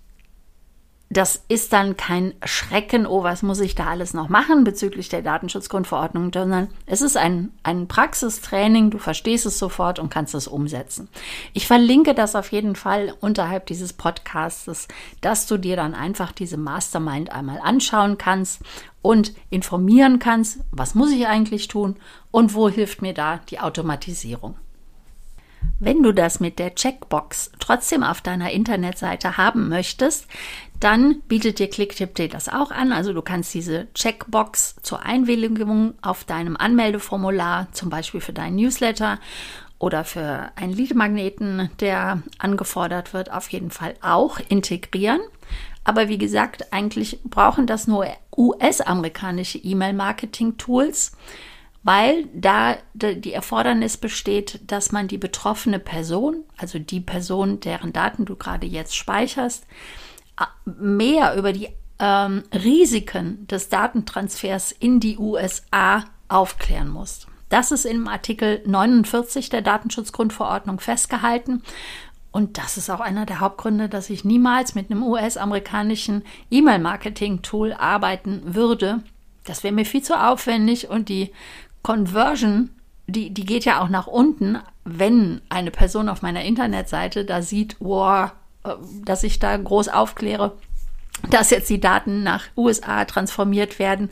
das 1.12 1.42
ist 1.48 1.72
dann 1.72 1.96
kein 1.96 2.34
Schrecken, 2.44 3.04
oh, 3.04 3.24
was 3.24 3.42
muss 3.42 3.58
ich 3.58 3.74
da 3.74 3.86
alles 3.86 4.14
noch 4.14 4.28
machen 4.28 4.62
bezüglich 4.62 5.08
der 5.08 5.22
Datenschutzgrundverordnung, 5.22 6.30
sondern 6.32 6.68
es 6.86 7.02
ist 7.02 7.16
ein, 7.16 7.50
ein 7.64 7.88
Praxistraining, 7.88 8.90
du 8.90 8.98
verstehst 8.98 9.44
es 9.44 9.58
sofort 9.58 9.98
und 9.98 10.08
kannst 10.08 10.36
es 10.36 10.46
umsetzen. 10.46 11.08
Ich 11.52 11.66
verlinke 11.66 12.14
das 12.14 12.36
auf 12.36 12.52
jeden 12.52 12.76
Fall 12.76 13.12
unterhalb 13.20 13.66
dieses 13.66 13.92
Podcasts, 13.92 14.86
dass 15.20 15.46
du 15.48 15.58
dir 15.58 15.74
dann 15.74 15.96
einfach 15.96 16.30
diese 16.30 16.56
Mastermind 16.56 17.32
einmal 17.32 17.58
anschauen 17.60 18.16
kannst 18.16 18.60
und 19.02 19.34
informieren 19.50 20.20
kannst, 20.20 20.60
was 20.70 20.94
muss 20.94 21.10
ich 21.10 21.26
eigentlich 21.26 21.66
tun 21.66 21.96
und 22.30 22.54
wo 22.54 22.68
hilft 22.68 23.02
mir 23.02 23.14
da 23.14 23.40
die 23.48 23.58
Automatisierung. 23.58 24.54
Wenn 25.78 26.02
du 26.02 26.12
das 26.12 26.40
mit 26.40 26.58
der 26.58 26.74
Checkbox 26.74 27.52
trotzdem 27.58 28.02
auf 28.02 28.20
deiner 28.20 28.50
Internetseite 28.50 29.36
haben 29.38 29.68
möchtest, 29.68 30.26
dann 30.78 31.20
bietet 31.22 31.58
dir 31.58 31.68
ClickTip 31.68 32.14
das 32.30 32.48
auch 32.48 32.70
an. 32.70 32.92
Also 32.92 33.12
du 33.12 33.22
kannst 33.22 33.54
diese 33.54 33.92
Checkbox 33.94 34.76
zur 34.82 35.02
Einwilligung 35.02 35.94
auf 36.02 36.24
deinem 36.24 36.56
Anmeldeformular, 36.56 37.68
zum 37.72 37.90
Beispiel 37.90 38.20
für 38.20 38.32
deinen 38.32 38.56
Newsletter 38.56 39.18
oder 39.78 40.04
für 40.04 40.50
einen 40.56 40.74
Leadmagneten, 40.74 41.70
der 41.80 42.22
angefordert 42.38 43.14
wird, 43.14 43.32
auf 43.32 43.48
jeden 43.48 43.70
Fall 43.70 43.94
auch 44.02 44.38
integrieren. 44.48 45.20
Aber 45.84 46.08
wie 46.08 46.18
gesagt, 46.18 46.72
eigentlich 46.72 47.20
brauchen 47.24 47.66
das 47.66 47.86
nur 47.86 48.06
US-amerikanische 48.36 49.58
E-Mail-Marketing-Tools, 49.58 51.12
weil 51.82 52.26
da 52.34 52.76
die 52.94 53.32
Erfordernis 53.32 53.96
besteht, 53.96 54.60
dass 54.66 54.92
man 54.92 55.08
die 55.08 55.18
betroffene 55.18 55.78
Person, 55.78 56.44
also 56.58 56.78
die 56.78 57.00
Person, 57.00 57.60
deren 57.60 57.92
Daten 57.92 58.26
du 58.26 58.36
gerade 58.36 58.66
jetzt 58.66 58.94
speicherst, 58.94 59.66
mehr 60.64 61.36
über 61.36 61.52
die 61.52 61.68
ähm, 61.98 62.42
Risiken 62.52 63.46
des 63.46 63.68
Datentransfers 63.68 64.72
in 64.72 65.00
die 65.00 65.18
USA 65.18 66.04
aufklären 66.28 66.88
musst. 66.88 67.26
Das 67.48 67.72
ist 67.72 67.84
im 67.84 68.08
Artikel 68.08 68.62
49 68.64 69.48
der 69.48 69.62
Datenschutzgrundverordnung 69.62 70.80
festgehalten. 70.80 71.62
Und 72.30 72.58
das 72.58 72.76
ist 72.76 72.90
auch 72.90 73.00
einer 73.00 73.26
der 73.26 73.40
Hauptgründe, 73.40 73.88
dass 73.88 74.08
ich 74.08 74.24
niemals 74.24 74.76
mit 74.76 74.90
einem 74.90 75.02
US-amerikanischen 75.02 76.22
E-Mail-Marketing-Tool 76.50 77.72
arbeiten 77.72 78.54
würde. 78.54 79.02
Das 79.44 79.64
wäre 79.64 79.74
mir 79.74 79.84
viel 79.84 80.02
zu 80.02 80.14
aufwendig 80.14 80.88
und 80.88 81.08
die 81.08 81.32
Conversion, 81.82 82.70
die, 83.06 83.30
die 83.30 83.44
geht 83.44 83.64
ja 83.64 83.80
auch 83.80 83.88
nach 83.88 84.06
unten, 84.06 84.58
wenn 84.84 85.40
eine 85.48 85.70
Person 85.70 86.08
auf 86.08 86.22
meiner 86.22 86.44
Internetseite 86.44 87.24
da 87.24 87.42
sieht, 87.42 87.76
wow, 87.80 88.32
äh, 88.64 88.74
dass 89.04 89.24
ich 89.24 89.38
da 89.38 89.56
groß 89.56 89.88
aufkläre, 89.88 90.56
dass 91.28 91.50
jetzt 91.50 91.68
die 91.70 91.80
Daten 91.80 92.22
nach 92.22 92.44
USA 92.56 93.04
transformiert 93.04 93.78
werden. 93.78 94.10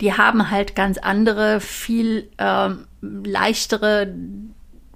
Die 0.00 0.12
haben 0.12 0.50
halt 0.50 0.76
ganz 0.76 0.98
andere, 0.98 1.60
viel 1.60 2.30
ähm, 2.38 2.86
leichtere 3.00 4.14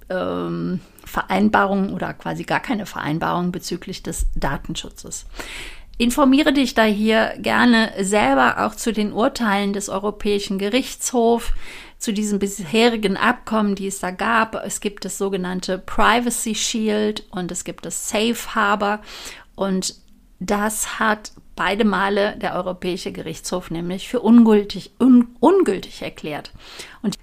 ähm, 0.09 0.79
Vereinbarungen 1.05 1.93
oder 1.93 2.13
quasi 2.13 2.43
gar 2.43 2.61
keine 2.61 2.85
Vereinbarungen 2.85 3.51
bezüglich 3.51 4.03
des 4.03 4.27
Datenschutzes. 4.35 5.25
Informiere 5.97 6.53
dich 6.53 6.73
da 6.73 6.83
hier 6.83 7.33
gerne 7.37 7.91
selber 7.99 8.65
auch 8.65 8.75
zu 8.75 8.91
den 8.91 9.13
Urteilen 9.13 9.73
des 9.73 9.89
Europäischen 9.89 10.57
Gerichtshofs, 10.57 11.51
zu 11.99 12.11
diesen 12.11 12.39
bisherigen 12.39 13.15
Abkommen, 13.15 13.75
die 13.75 13.87
es 13.87 13.99
da 13.99 14.11
gab. 14.11 14.55
Es 14.65 14.81
gibt 14.81 15.05
das 15.05 15.17
sogenannte 15.17 15.77
Privacy 15.77 16.55
Shield 16.55 17.23
und 17.31 17.51
es 17.51 17.63
gibt 17.63 17.85
das 17.85 18.09
Safe 18.09 18.55
Harbor 18.55 18.99
und 19.55 19.95
das 20.39 20.99
hat 20.99 21.31
beide 21.55 21.85
Male 21.85 22.35
der 22.37 22.55
Europäische 22.55 23.11
Gerichtshof 23.11 23.71
nämlich 23.71 24.09
für 24.09 24.19
ungültig, 24.19 24.91
un, 24.99 25.35
ungültig 25.39 26.01
erklärt. 26.01 26.51
Und 27.01 27.17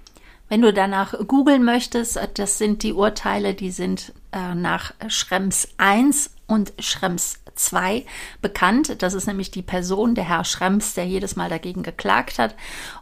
wenn 0.49 0.61
du 0.61 0.73
danach 0.73 1.13
googeln 1.27 1.63
möchtest, 1.63 2.19
das 2.33 2.57
sind 2.57 2.83
die 2.83 2.93
Urteile, 2.93 3.53
die 3.53 3.71
sind 3.71 4.13
äh, 4.31 4.55
nach 4.55 4.93
Schrems 5.07 5.67
1 5.77 6.31
und 6.47 6.73
Schrems 6.79 7.40
2 7.55 8.05
bekannt. 8.41 9.01
Das 9.01 9.13
ist 9.13 9.27
nämlich 9.27 9.51
die 9.51 9.61
Person, 9.61 10.15
der 10.15 10.25
Herr 10.25 10.43
Schrems, 10.43 10.93
der 10.93 11.05
jedes 11.05 11.35
Mal 11.35 11.49
dagegen 11.49 11.83
geklagt 11.83 12.39
hat. 12.39 12.55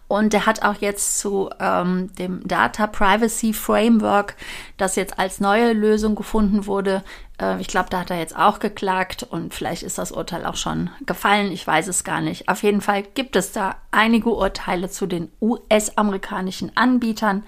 Und 0.08 0.34
der 0.34 0.46
hat 0.46 0.64
auch 0.64 0.76
jetzt 0.82 1.20
zu 1.20 1.50
ähm, 1.60 2.14
dem 2.16 2.48
Data 2.48 2.88
Privacy 2.88 3.54
Framework, 3.54 4.36
das 4.78 4.96
jetzt 4.96 5.20
als 5.20 5.40
neue 5.40 5.74
Lösung 5.74 6.16
gefunden 6.16 6.66
wurde, 6.66 7.04
äh, 7.40 7.60
ich 7.60 7.68
glaube, 7.68 7.90
da 7.90 8.02
hat 8.02 8.12
er 8.12 8.20
jetzt 8.20 8.36
auch 8.36 8.60
geklagt 8.60 9.24
und 9.24 9.54
vielleicht 9.54 9.84
ist 9.84 9.98
das 9.98 10.12
Urteil 10.12 10.46
auch 10.46 10.56
schon 10.56 10.90
gefallen. 11.06 11.52
Ich 11.52 11.66
weiß 11.66 11.88
es 11.88 12.04
gar 12.04 12.22
nicht. 12.22 12.50
Auf 12.50 12.64
jeden 12.64 12.82
Fall 12.82 13.04
gibt 13.04 13.36
es 13.36 13.52
da 13.52 13.76
einige 13.92 14.30
Urteile 14.30 14.90
zu 14.90 15.08
den 15.08 15.32
US-amerikanischen 15.42 16.76
Anbietern 16.76 17.44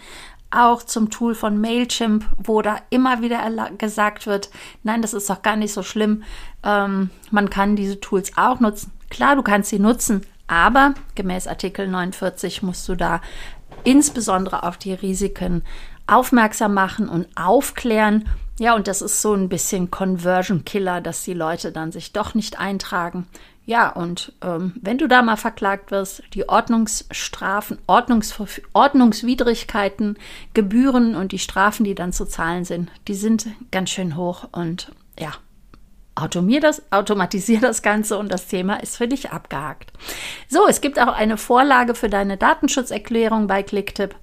auch 0.52 0.84
zum 0.84 1.10
Tool 1.10 1.34
von 1.34 1.60
Mailchimp, 1.60 2.26
wo 2.38 2.62
da 2.62 2.78
immer 2.90 3.22
wieder 3.22 3.42
gesagt 3.78 4.28
wird, 4.28 4.50
nein, 4.84 5.02
das 5.02 5.14
ist 5.14 5.30
doch 5.30 5.42
gar 5.42 5.56
nicht 5.56 5.74
so 5.74 5.84
schlimm. 5.84 6.24
Ähm, 6.64 7.10
man 7.32 7.50
kann 7.50 7.76
diese 7.76 8.00
Tools 8.00 8.32
auch 8.38 8.60
nutzen. 8.60 8.92
Klar, 9.10 9.36
du 9.36 9.42
kannst 9.42 9.70
sie 9.70 9.80
nutzen, 9.80 10.26
aber 10.48 10.94
gemäß 11.16 11.48
Artikel 11.48 11.88
49 11.88 12.64
musst 12.64 12.88
du 12.88 12.96
da 12.96 13.22
insbesondere 13.84 14.64
auf 14.64 14.78
die 14.78 14.94
Risiken 14.94 15.64
aufmerksam 16.08 16.74
machen 16.74 17.10
und 17.10 17.28
aufklären. 17.36 18.28
Ja, 18.60 18.76
und 18.76 18.88
das 18.88 19.02
ist 19.02 19.22
so 19.22 19.34
ein 19.34 19.50
bisschen 19.50 19.92
Conversion 19.92 20.66
Killer, 20.66 21.02
dass 21.02 21.24
die 21.24 21.34
Leute 21.34 21.72
dann 21.72 21.92
sich 21.92 22.14
doch 22.14 22.36
nicht 22.36 22.60
eintragen. 22.60 23.28
Ja, 23.66 23.90
und 23.90 24.34
ähm, 24.42 24.74
wenn 24.82 24.98
du 24.98 25.08
da 25.08 25.22
mal 25.22 25.38
verklagt 25.38 25.92
wirst, 25.92 26.24
die 26.34 26.50
Ordnungsstrafen, 26.50 27.78
Ordnungs 27.88 28.34
Ordnungswidrigkeiten, 28.74 30.18
Gebühren 30.54 31.16
und 31.16 31.32
die 31.32 31.40
Strafen, 31.40 31.84
die 31.84 31.96
dann 31.96 32.12
zu 32.12 32.26
zahlen 32.26 32.66
sind, 32.66 32.90
die 33.08 33.14
sind 33.14 33.48
ganz 33.72 33.92
schön 33.92 34.16
hoch 34.16 34.48
und 34.52 34.92
ja, 35.20 35.32
automier 36.16 36.60
das, 36.60 36.82
automatisier 36.92 37.60
das 37.62 37.82
Ganze 37.82 38.18
und 38.18 38.32
das 38.32 38.48
Thema 38.48 38.76
ist 38.82 38.98
für 38.98 39.08
dich 39.08 39.32
abgehakt. 39.32 39.94
So, 40.50 40.68
es 40.68 40.82
gibt 40.82 41.00
auch 41.00 41.14
eine 41.14 41.38
Vorlage 41.38 41.96
für 41.96 42.10
deine 42.10 42.38
Datenschutzerklärung 42.38 43.48
bei 43.48 43.64
Clicktip. 43.64 44.16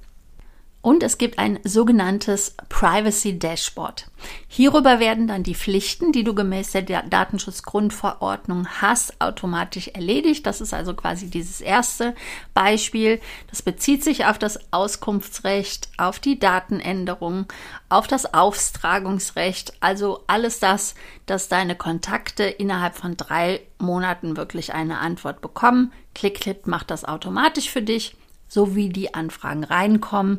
Und 0.80 1.02
es 1.02 1.18
gibt 1.18 1.40
ein 1.40 1.58
sogenanntes 1.64 2.54
Privacy 2.68 3.36
Dashboard. 3.36 4.06
Hierüber 4.46 5.00
werden 5.00 5.26
dann 5.26 5.42
die 5.42 5.56
Pflichten, 5.56 6.12
die 6.12 6.22
du 6.22 6.36
gemäß 6.36 6.70
der 6.70 7.02
Datenschutzgrundverordnung 7.02 8.68
hast, 8.80 9.20
automatisch 9.20 9.88
erledigt. 9.88 10.46
Das 10.46 10.60
ist 10.60 10.72
also 10.72 10.94
quasi 10.94 11.28
dieses 11.28 11.60
erste 11.60 12.14
Beispiel. 12.54 13.20
Das 13.50 13.60
bezieht 13.60 14.04
sich 14.04 14.26
auf 14.26 14.38
das 14.38 14.72
Auskunftsrecht, 14.72 15.88
auf 15.96 16.20
die 16.20 16.38
Datenänderung, 16.38 17.46
auf 17.88 18.06
das 18.06 18.32
Austragungsrecht, 18.32 19.72
also 19.80 20.22
alles 20.28 20.60
das, 20.60 20.94
dass 21.26 21.48
deine 21.48 21.74
Kontakte 21.74 22.44
innerhalb 22.44 22.94
von 22.94 23.16
drei 23.16 23.62
Monaten 23.78 24.36
wirklich 24.36 24.74
eine 24.74 24.98
Antwort 24.98 25.40
bekommen. 25.40 25.92
ClickClip 26.14 26.68
macht 26.68 26.92
das 26.92 27.04
automatisch 27.04 27.68
für 27.68 27.82
dich, 27.82 28.16
so 28.46 28.76
wie 28.76 28.90
die 28.90 29.14
Anfragen 29.14 29.64
reinkommen 29.64 30.38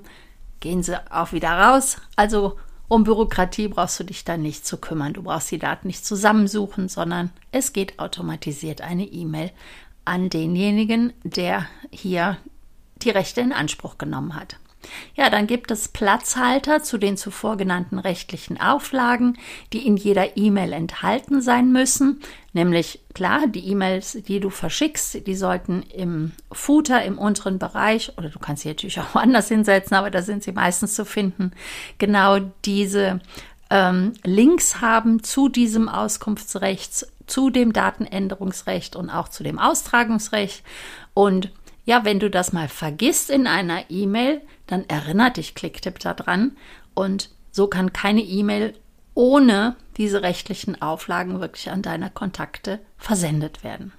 gehen 0.60 0.84
sie 0.84 1.00
auch 1.12 1.32
wieder 1.32 1.52
raus. 1.52 1.98
Also 2.16 2.58
um 2.88 3.04
Bürokratie 3.04 3.68
brauchst 3.68 4.00
du 4.00 4.04
dich 4.04 4.26
dann 4.26 4.42
nicht 4.42 4.66
zu 4.66 4.78
kümmern. 4.78 5.14
Du 5.14 5.24
brauchst 5.24 5.52
die 5.52 5.60
Daten 5.60 5.88
nicht 5.88 6.06
zusammensuchen, 6.06 6.90
sondern 6.90 7.30
es 7.52 7.72
geht 7.74 8.00
automatisiert 8.00 8.82
eine 8.82 9.06
E-Mail 9.06 9.52
an 10.06 10.30
denjenigen, 10.30 11.14
der 11.24 11.68
hier 11.92 12.38
die 12.98 13.12
Rechte 13.12 13.42
in 13.42 13.54
Anspruch 13.54 13.98
genommen 13.98 14.36
hat. 14.36 14.58
Ja, 15.16 15.30
dann 15.30 15.48
gibt 15.48 15.72
es 15.72 15.88
Platzhalter 15.88 16.84
zu 16.84 16.98
den 16.98 17.18
zuvor 17.18 17.58
genannten 17.58 18.00
rechtlichen 18.00 18.60
Auflagen, 18.60 19.38
die 19.74 19.86
in 19.86 19.98
jeder 19.98 20.38
E-Mail 20.38 20.74
enthalten 20.74 21.42
sein 21.42 21.72
müssen. 21.72 22.22
Nämlich 22.54 23.00
klar, 23.14 23.48
die 23.48 23.68
E-Mails, 23.68 24.18
die 24.28 24.40
du 24.40 24.50
verschickst, 24.50 25.28
die 25.28 25.36
sollten 25.36 25.84
im 25.84 26.32
Footer 26.52 27.04
im 27.04 27.18
unteren 27.18 27.60
Bereich, 27.60 28.14
oder 28.18 28.30
du 28.30 28.40
kannst 28.40 28.64
sie 28.64 28.70
natürlich 28.70 29.00
auch 29.00 29.14
woanders 29.16 29.48
hinsetzen, 29.48 29.96
aber 29.96 30.12
da 30.12 30.22
sind 30.22 30.44
sie 30.44 30.52
meistens 30.52 30.96
zu 30.96 31.06
finden, 31.06 31.52
genau 31.98 32.40
diese 32.66 33.20
ähm, 33.70 34.14
Links 34.24 34.82
haben 34.82 35.24
zu 35.24 35.50
diesem 35.50 35.90
Auskunftsrecht, 35.90 37.08
zu 37.28 37.50
dem 37.50 37.74
Datenänderungsrecht 37.74 38.96
und 38.96 39.10
auch 39.10 39.30
zu 39.30 39.44
dem 39.44 39.60
Austragungsrecht. 39.60 40.64
Und 41.14 41.52
ja, 41.86 42.06
wenn 42.06 42.20
du 42.20 42.30
das 42.30 42.54
mal 42.54 42.68
vergisst 42.68 43.30
in 43.30 43.48
einer 43.48 43.90
E-Mail, 43.90 44.42
dann 44.70 44.88
erinnert 44.88 45.38
dich 45.38 45.56
Clicktip 45.56 46.00
daran 46.00 46.56
und 46.94 47.30
so 47.52 47.68
kann 47.68 47.94
keine 47.94 48.22
E-Mail 48.22 48.74
ohne 49.14 49.76
diese 49.98 50.22
rechtlichen 50.22 50.82
Auflagen 50.82 51.42
wirklich 51.42 51.72
an 51.72 51.82
deine 51.82 52.10
Kontakte 52.10 52.80
versendet 52.98 53.64
werden. 53.64 53.92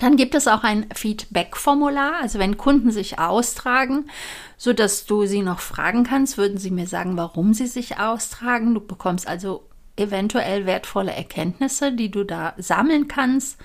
Dann 0.00 0.16
gibt 0.16 0.34
es 0.34 0.48
auch 0.48 0.64
ein 0.64 0.86
Feedback-Formular, 0.92 2.14
also 2.20 2.38
wenn 2.40 2.56
Kunden 2.56 2.90
sich 2.90 3.18
austragen, 3.18 4.10
so 4.56 4.72
dass 4.72 5.06
du 5.06 5.26
sie 5.26 5.42
noch 5.42 5.60
fragen 5.60 6.02
kannst, 6.02 6.36
würden 6.36 6.58
sie 6.58 6.72
mir 6.72 6.88
sagen, 6.88 7.16
warum 7.16 7.54
sie 7.54 7.68
sich 7.68 7.98
austragen. 7.98 8.74
Du 8.74 8.80
bekommst 8.80 9.28
also 9.28 9.68
eventuell 9.96 10.66
wertvolle 10.66 11.12
Erkenntnisse, 11.12 11.92
die 11.92 12.10
du 12.10 12.24
da 12.24 12.54
sammeln 12.56 13.06
kannst. 13.06 13.58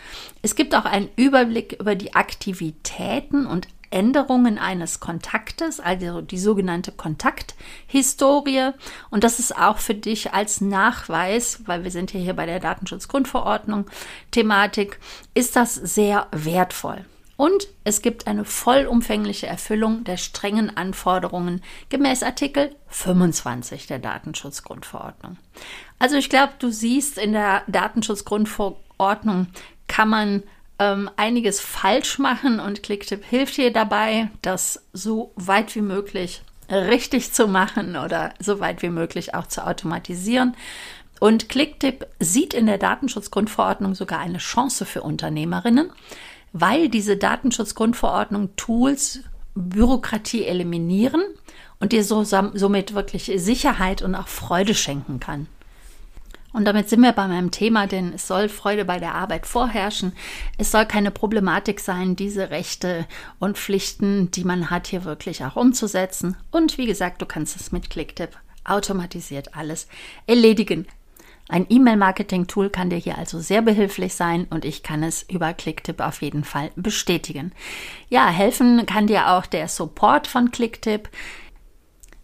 Es 0.44 0.56
gibt 0.56 0.76
auch 0.76 0.86
einen 0.86 1.10
Überblick 1.16 1.78
über 1.80 1.96
die 1.96 2.14
Aktivitäten 2.14 3.48
und 3.48 3.68
Änderungen 3.92 4.58
eines 4.58 5.00
Kontaktes, 5.00 5.80
also 5.80 6.22
die 6.22 6.38
sogenannte 6.38 6.92
Kontakthistorie. 6.92 8.72
Und 9.10 9.24
das 9.24 9.40
ist 9.40 9.56
auch 9.56 9.78
für 9.78 9.96
dich 9.96 10.34
als 10.34 10.62
Nachweis, 10.62 11.62
weil 11.66 11.84
wir 11.84 11.92
sind 11.92 12.14
ja 12.14 12.20
hier 12.20 12.36
bei 12.36 12.46
der 12.46 12.60
Datenschutzgrundverordnung 12.60 13.86
Thematik, 14.32 15.00
ist 15.34 15.56
das 15.56 15.76
sehr 15.76 16.28
wertvoll. 16.32 17.06
Und 17.40 17.70
es 17.86 18.02
gibt 18.02 18.28
eine 18.28 18.44
vollumfängliche 18.44 19.48
Erfüllung 19.48 20.04
der 20.04 20.18
strengen 20.18 20.76
Anforderungen 20.76 21.64
gemäß 21.88 22.22
Artikel 22.22 22.76
25 22.88 23.88
der 23.88 24.00
Datenschutzgrundverordnung. 24.00 25.38
Also 26.00 26.18
ich 26.18 26.30
glaube, 26.30 26.52
du 26.60 26.70
siehst, 26.70 27.18
in 27.18 27.32
der 27.32 27.64
Datenschutzgrundverordnung 27.68 29.48
kann 29.88 30.10
man 30.10 30.44
ähm, 30.80 31.10
einiges 31.18 31.60
falsch 31.60 32.20
machen 32.20 32.60
und 32.60 32.84
Clicktip 32.84 33.24
hilft 33.24 33.58
dir 33.58 33.72
dabei, 33.72 34.30
das 34.42 34.86
so 34.94 35.34
weit 35.36 35.76
wie 35.76 35.82
möglich 35.82 36.42
richtig 36.72 37.34
zu 37.34 37.48
machen 37.48 37.96
oder 37.96 38.34
so 38.40 38.60
weit 38.60 38.82
wie 38.82 38.90
möglich 38.90 39.36
auch 39.36 39.48
zu 39.48 39.66
automatisieren. 39.66 40.56
Und 41.20 41.50
Clicktip 41.50 42.08
sieht 42.20 42.54
in 42.54 42.66
der 42.66 42.78
Datenschutzgrundverordnung 42.78 43.94
sogar 43.94 44.20
eine 44.20 44.38
Chance 44.38 44.86
für 44.86 45.02
Unternehmerinnen, 45.02 45.92
weil 46.54 46.90
diese 46.90 47.18
Datenschutzgrundverordnung 47.18 48.56
Tools 48.56 49.22
Bürokratie 49.56 50.46
eliminieren 50.46 51.22
und 51.80 51.92
dir 51.92 52.04
so, 52.04 52.24
somit 52.24 52.94
wirklich 52.94 53.32
Sicherheit 53.36 54.02
und 54.02 54.16
auch 54.16 54.28
Freude 54.28 54.74
schenken 54.74 55.20
kann. 55.20 55.48
Und 56.52 56.66
damit 56.66 56.90
sind 56.90 57.02
wir 57.02 57.12
bei 57.12 57.28
meinem 57.28 57.52
Thema, 57.52 57.86
denn 57.86 58.14
es 58.14 58.28
soll 58.28 58.50
Freude 58.50 58.86
bei 58.86 59.00
der 59.00 59.14
Arbeit 59.14 59.46
vorherrschen. 59.46 60.14
Es 60.58 60.72
soll 60.72 60.86
keine 60.86 61.12
Problematik 61.12 61.80
sein, 61.80 62.16
diese 62.16 62.50
Rechte 62.50 63.06
und 63.38 63.58
Pflichten, 63.58 64.32
die 64.32 64.44
man 64.44 64.70
hat, 64.70 64.88
hier 64.88 65.06
wirklich 65.06 65.44
auch 65.46 65.56
umzusetzen. 65.56 66.38
Und 66.52 66.78
wie 66.78 66.88
gesagt, 66.88 67.22
du 67.22 67.26
kannst 67.26 67.56
es 67.56 67.72
mit 67.72 67.90
Clicktip 67.90 68.38
automatisiert 68.64 69.56
alles 69.56 69.88
erledigen. 70.28 70.88
Ein 71.52 71.66
E-Mail-Marketing-Tool 71.68 72.70
kann 72.70 72.92
dir 72.92 72.98
hier 72.98 73.18
also 73.18 73.40
sehr 73.40 73.64
behilflich 73.64 74.14
sein 74.14 74.46
und 74.52 74.66
ich 74.66 74.84
kann 74.84 75.02
es 75.02 75.24
über 75.24 75.52
Clicktip 75.54 76.00
auf 76.00 76.22
jeden 76.22 76.44
Fall 76.44 76.70
bestätigen. 76.76 77.54
Ja, 78.08 78.28
helfen 78.28 78.86
kann 78.86 79.08
dir 79.08 79.32
auch 79.32 79.48
der 79.48 79.68
Support 79.68 80.28
von 80.28 80.52
Clicktip. 80.52 81.10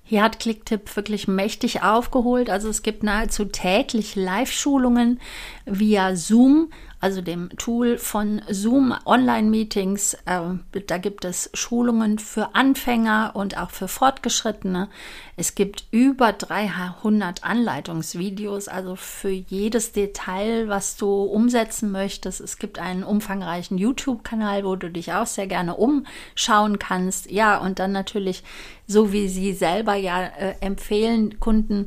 Hier 0.08 0.22
hat 0.22 0.40
Clicktip 0.40 0.96
wirklich 0.96 1.28
mächtig 1.28 1.82
aufgeholt. 1.82 2.52
Also 2.52 2.70
es 2.70 2.84
gibt 2.84 3.02
nahezu 3.02 3.46
täglich 3.46 4.16
Live-Schulungen 4.16 5.20
via 5.66 6.16
Zoom 6.16 6.70
also 7.06 7.22
dem 7.22 7.50
Tool 7.60 8.00
von 8.00 8.42
Zoom 8.50 8.92
Online-Meetings. 9.06 10.16
Äh, 10.26 10.40
da 10.88 10.98
gibt 10.98 11.24
es 11.24 11.52
Schulungen 11.54 12.18
für 12.18 12.56
Anfänger 12.56 13.34
und 13.36 13.60
auch 13.60 13.70
für 13.70 13.88
Fortgeschrittene. 13.88 14.90
Es 15.38 15.54
gibt 15.54 15.86
über 15.92 16.34
300 16.34 17.44
Anleitungsvideos, 17.44 18.68
also 18.68 18.96
für 18.96 19.30
jedes 19.30 19.92
Detail, 19.92 20.68
was 20.68 20.98
du 20.98 21.26
umsetzen 21.26 21.92
möchtest. 21.92 22.42
Es 22.42 22.58
gibt 22.58 22.80
einen 22.80 23.04
umfangreichen 23.04 23.78
YouTube-Kanal, 23.78 24.66
wo 24.66 24.76
du 24.76 24.90
dich 24.90 25.14
auch 25.14 25.28
sehr 25.28 25.46
gerne 25.46 25.76
umschauen 25.76 26.80
kannst. 26.80 27.30
Ja, 27.30 27.60
und 27.60 27.78
dann 27.78 27.92
natürlich, 27.92 28.44
so 28.88 29.14
wie 29.14 29.28
sie 29.28 29.54
selber 29.54 29.94
ja 29.94 30.24
äh, 30.24 30.56
empfehlen, 30.60 31.40
Kunden 31.40 31.86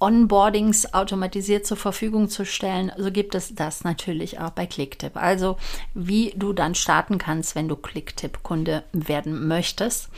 Onboardings 0.00 0.94
automatisiert 0.94 1.66
zur 1.66 1.76
Verfügung 1.76 2.28
zu 2.28 2.44
stellen, 2.44 2.92
so 2.96 3.10
gibt 3.10 3.34
es 3.34 3.54
das 3.54 3.84
natürlich 3.84 4.38
auch 4.38 4.50
bei 4.50 4.66
Clicktip. 4.66 5.16
Also 5.16 5.56
wie 5.94 6.32
du 6.36 6.52
dann 6.52 6.74
starten 6.74 7.18
kannst, 7.18 7.54
wenn 7.54 7.68
du 7.68 7.76
Clicktip-Kunde 7.76 8.84
werden 8.92 9.48
möchtest. 9.48 10.08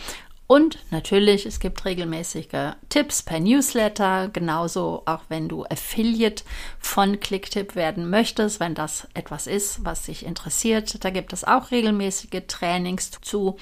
Und 0.50 0.80
natürlich, 0.90 1.46
es 1.46 1.60
gibt 1.60 1.84
regelmäßige 1.84 2.72
Tipps 2.88 3.22
per 3.22 3.38
Newsletter, 3.38 4.28
genauso 4.32 5.04
auch 5.06 5.20
wenn 5.28 5.48
du 5.48 5.64
Affiliate 5.64 6.42
von 6.80 7.20
Clicktip 7.20 7.76
werden 7.76 8.10
möchtest, 8.10 8.58
wenn 8.58 8.74
das 8.74 9.06
etwas 9.14 9.46
ist, 9.46 9.84
was 9.84 10.06
dich 10.06 10.26
interessiert. 10.26 11.04
Da 11.04 11.10
gibt 11.10 11.32
es 11.32 11.44
auch 11.44 11.70
regelmäßige 11.70 12.42
Trainings 12.48 13.12
zu 13.22 13.58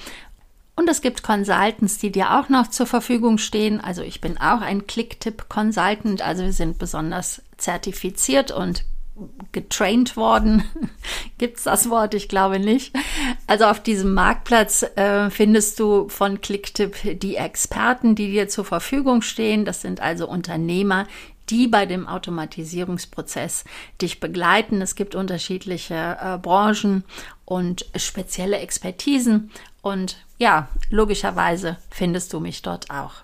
und 0.79 0.89
es 0.89 1.01
gibt 1.01 1.23
Consultants, 1.23 1.97
die 1.97 2.09
dir 2.09 2.39
auch 2.39 2.47
noch 2.47 2.67
zur 2.67 2.85
Verfügung 2.85 3.37
stehen. 3.37 3.81
Also 3.81 4.01
ich 4.01 4.21
bin 4.21 4.37
auch 4.37 4.61
ein 4.61 4.87
Clicktip-Consultant. 4.87 6.21
Also 6.21 6.43
wir 6.43 6.53
sind 6.53 6.79
besonders 6.79 7.41
zertifiziert 7.57 8.51
und 8.51 8.85
getraint 9.51 10.15
worden. 10.15 10.63
Gibt 11.37 11.57
es 11.57 11.65
das 11.65 11.89
Wort? 11.89 12.13
Ich 12.13 12.29
glaube 12.29 12.59
nicht. 12.59 12.93
Also 13.45 13.65
auf 13.65 13.83
diesem 13.83 14.13
Marktplatz 14.13 14.83
äh, 14.95 15.29
findest 15.29 15.81
du 15.81 16.07
von 16.07 16.39
Clicktip 16.39 17.19
die 17.19 17.35
Experten, 17.35 18.15
die 18.15 18.31
dir 18.31 18.47
zur 18.47 18.63
Verfügung 18.63 19.21
stehen. 19.21 19.65
Das 19.65 19.81
sind 19.81 19.99
also 19.99 20.29
Unternehmer, 20.29 21.07
die 21.49 21.67
bei 21.67 21.85
dem 21.87 22.07
Automatisierungsprozess 22.07 23.65
dich 24.01 24.21
begleiten. 24.21 24.81
Es 24.81 24.95
gibt 24.95 25.13
unterschiedliche 25.13 26.17
äh, 26.21 26.37
Branchen 26.37 27.03
und 27.43 27.85
spezielle 27.97 28.59
Expertisen 28.59 29.51
und 29.81 30.17
ja, 30.37 30.67
logischerweise 30.89 31.77
findest 31.89 32.33
du 32.33 32.39
mich 32.39 32.61
dort 32.61 32.89
auch. 32.89 33.23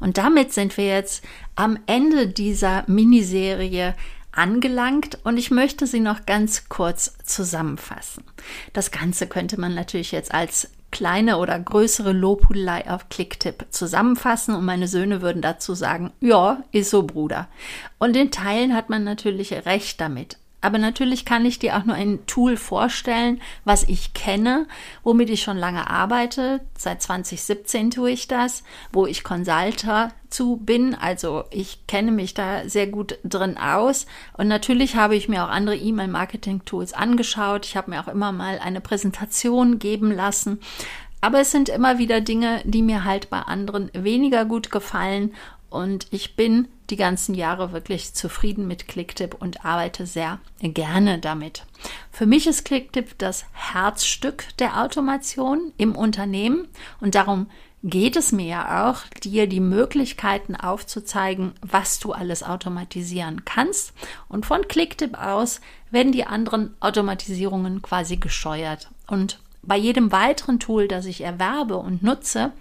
Und 0.00 0.16
damit 0.18 0.52
sind 0.52 0.76
wir 0.76 0.86
jetzt 0.86 1.24
am 1.56 1.78
Ende 1.86 2.28
dieser 2.28 2.84
Miniserie 2.86 3.94
angelangt 4.32 5.18
und 5.24 5.36
ich 5.36 5.50
möchte 5.50 5.86
sie 5.86 6.00
noch 6.00 6.24
ganz 6.24 6.68
kurz 6.68 7.14
zusammenfassen. 7.24 8.24
Das 8.72 8.90
Ganze 8.90 9.26
könnte 9.26 9.60
man 9.60 9.74
natürlich 9.74 10.12
jetzt 10.12 10.32
als 10.32 10.70
kleine 10.90 11.38
oder 11.38 11.58
größere 11.58 12.12
Lobhudelei 12.12 12.88
auf 12.88 13.08
Clicktip 13.08 13.66
zusammenfassen 13.70 14.54
und 14.54 14.64
meine 14.64 14.88
Söhne 14.88 15.20
würden 15.20 15.42
dazu 15.42 15.74
sagen, 15.74 16.12
ja, 16.20 16.62
ist 16.72 16.90
so 16.90 17.02
Bruder. 17.02 17.48
Und 17.98 18.16
in 18.16 18.30
Teilen 18.30 18.74
hat 18.74 18.88
man 18.88 19.04
natürlich 19.04 19.52
recht 19.52 20.00
damit. 20.00 20.38
Aber 20.60 20.78
natürlich 20.78 21.24
kann 21.24 21.46
ich 21.46 21.60
dir 21.60 21.76
auch 21.76 21.84
nur 21.84 21.94
ein 21.94 22.26
Tool 22.26 22.56
vorstellen, 22.56 23.40
was 23.64 23.84
ich 23.84 24.12
kenne, 24.12 24.66
womit 25.04 25.30
ich 25.30 25.42
schon 25.42 25.56
lange 25.56 25.88
arbeite. 25.88 26.60
Seit 26.76 27.00
2017 27.00 27.92
tue 27.92 28.10
ich 28.10 28.26
das, 28.26 28.64
wo 28.92 29.06
ich 29.06 29.22
Consulter 29.22 30.10
zu 30.30 30.56
bin. 30.56 30.96
Also 30.96 31.44
ich 31.50 31.86
kenne 31.86 32.10
mich 32.10 32.34
da 32.34 32.68
sehr 32.68 32.88
gut 32.88 33.18
drin 33.22 33.56
aus. 33.56 34.06
Und 34.36 34.48
natürlich 34.48 34.96
habe 34.96 35.14
ich 35.14 35.28
mir 35.28 35.44
auch 35.44 35.50
andere 35.50 35.76
E-Mail-Marketing-Tools 35.76 36.92
angeschaut. 36.92 37.64
Ich 37.64 37.76
habe 37.76 37.92
mir 37.92 38.00
auch 38.00 38.08
immer 38.08 38.32
mal 38.32 38.58
eine 38.58 38.80
Präsentation 38.80 39.78
geben 39.78 40.10
lassen. 40.10 40.58
Aber 41.20 41.40
es 41.40 41.50
sind 41.50 41.68
immer 41.68 41.98
wieder 41.98 42.20
Dinge, 42.20 42.62
die 42.64 42.82
mir 42.82 43.04
halt 43.04 43.28
bei 43.30 43.40
anderen 43.40 43.90
weniger 43.92 44.44
gut 44.44 44.70
gefallen. 44.70 45.34
Und 45.70 46.06
ich 46.10 46.36
bin 46.36 46.68
die 46.90 46.96
ganzen 46.96 47.34
Jahre 47.34 47.72
wirklich 47.72 48.14
zufrieden 48.14 48.66
mit 48.66 48.88
Clicktip 48.88 49.34
und 49.34 49.64
arbeite 49.64 50.06
sehr 50.06 50.38
gerne 50.60 51.18
damit. 51.18 51.64
Für 52.10 52.26
mich 52.26 52.46
ist 52.46 52.64
Clicktip 52.64 53.18
das 53.18 53.44
Herzstück 53.52 54.44
der 54.58 54.82
Automation 54.82 55.72
im 55.76 55.94
Unternehmen 55.94 56.68
und 57.00 57.14
darum 57.14 57.48
geht 57.84 58.16
es 58.16 58.32
mir 58.32 58.46
ja 58.46 58.90
auch, 58.90 59.02
dir 59.22 59.46
die 59.46 59.60
Möglichkeiten 59.60 60.56
aufzuzeigen, 60.56 61.52
was 61.60 62.00
du 62.00 62.12
alles 62.12 62.42
automatisieren 62.42 63.44
kannst. 63.44 63.92
Und 64.28 64.46
von 64.46 64.66
Clicktip 64.66 65.16
aus 65.16 65.60
werden 65.90 66.12
die 66.12 66.24
anderen 66.24 66.74
Automatisierungen 66.80 67.82
quasi 67.82 68.16
gesteuert. 68.16 68.90
Und 69.06 69.38
bei 69.62 69.76
jedem 69.76 70.12
weiteren 70.12 70.58
Tool, 70.58 70.88
das 70.88 71.06
ich 71.06 71.20
erwerbe 71.20 71.76
und 71.76 72.02
nutze, 72.02 72.52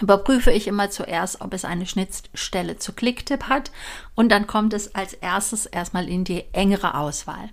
überprüfe 0.00 0.50
ich 0.50 0.66
immer 0.66 0.90
zuerst, 0.90 1.40
ob 1.40 1.52
es 1.52 1.64
eine 1.64 1.86
Schnittstelle 1.86 2.78
zu 2.78 2.92
Clicktip 2.92 3.44
hat 3.44 3.70
und 4.14 4.30
dann 4.30 4.46
kommt 4.46 4.72
es 4.72 4.94
als 4.94 5.14
erstes 5.14 5.66
erstmal 5.66 6.08
in 6.08 6.24
die 6.24 6.44
engere 6.52 6.94
Auswahl. 6.94 7.50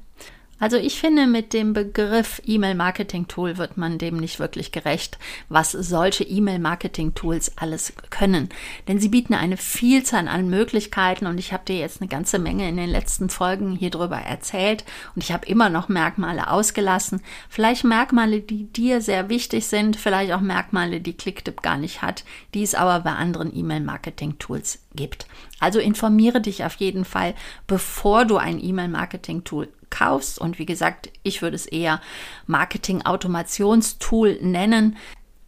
Also 0.60 0.78
ich 0.78 1.00
finde, 1.00 1.28
mit 1.28 1.54
dem 1.54 1.74
Begriff 1.74 2.42
E-Mail-Marketing-Tool 2.46 3.58
wird 3.58 3.78
man 3.78 4.00
dem 4.00 4.18
nicht 4.18 4.40
wirklich 4.40 4.72
gerecht, 4.72 5.20
was 5.50 5.72
solche 5.72 6.24
E-Mail-Marketing-Tools 6.24 7.58
alles 7.58 7.94
können. 8.10 8.50
Denn 8.88 9.00
sie 9.00 9.10
bieten 9.10 9.36
eine 9.36 9.58
Vielzahl 9.58 10.28
an 10.28 10.50
Möglichkeiten 10.50 11.28
und 11.28 11.38
ich 11.38 11.54
habe 11.54 11.66
dir 11.66 11.78
jetzt 11.78 12.02
eine 12.02 12.08
ganze 12.08 12.40
Menge 12.40 12.68
in 12.68 12.78
den 12.78 12.90
letzten 12.90 13.30
Folgen 13.30 13.76
hier 13.76 13.92
drüber 13.92 14.18
erzählt 14.18 14.84
und 15.16 15.24
ich 15.24 15.32
habe 15.32 15.46
immer 15.46 15.70
noch 15.70 15.90
Merkmale 15.90 16.50
ausgelassen. 16.50 17.22
Vielleicht 17.50 17.84
Merkmale, 17.84 18.42
die 18.42 18.66
dir 18.66 19.02
sehr 19.02 19.30
wichtig 19.30 19.68
sind, 19.68 19.96
vielleicht 19.96 20.32
auch 20.32 20.42
Merkmale, 20.42 21.02
die 21.02 21.14
Clicktip 21.14 21.62
gar 21.62 21.78
nicht 21.78 22.02
hat, 22.02 22.24
die 22.56 22.64
es 22.64 22.74
aber 22.74 23.02
bei 23.02 23.12
anderen 23.12 23.56
E-Mail-Marketing-Tools 23.56 24.80
gibt. 24.96 25.28
Also 25.60 25.80
informiere 25.80 26.42
dich 26.42 26.64
auf 26.64 26.76
jeden 26.76 27.06
Fall, 27.06 27.34
bevor 27.66 28.26
du 28.26 28.38
ein 28.38 28.64
E-Mail-Marketing-Tool 28.64 29.70
kaufst. 29.90 30.40
Und 30.40 30.60
wie 30.60 30.66
gesagt, 30.66 31.10
ich 31.24 31.42
würde 31.42 31.56
es 31.56 31.66
eher 31.66 32.02
Marketing-Automationstool 32.46 34.40
nennen. 34.42 34.98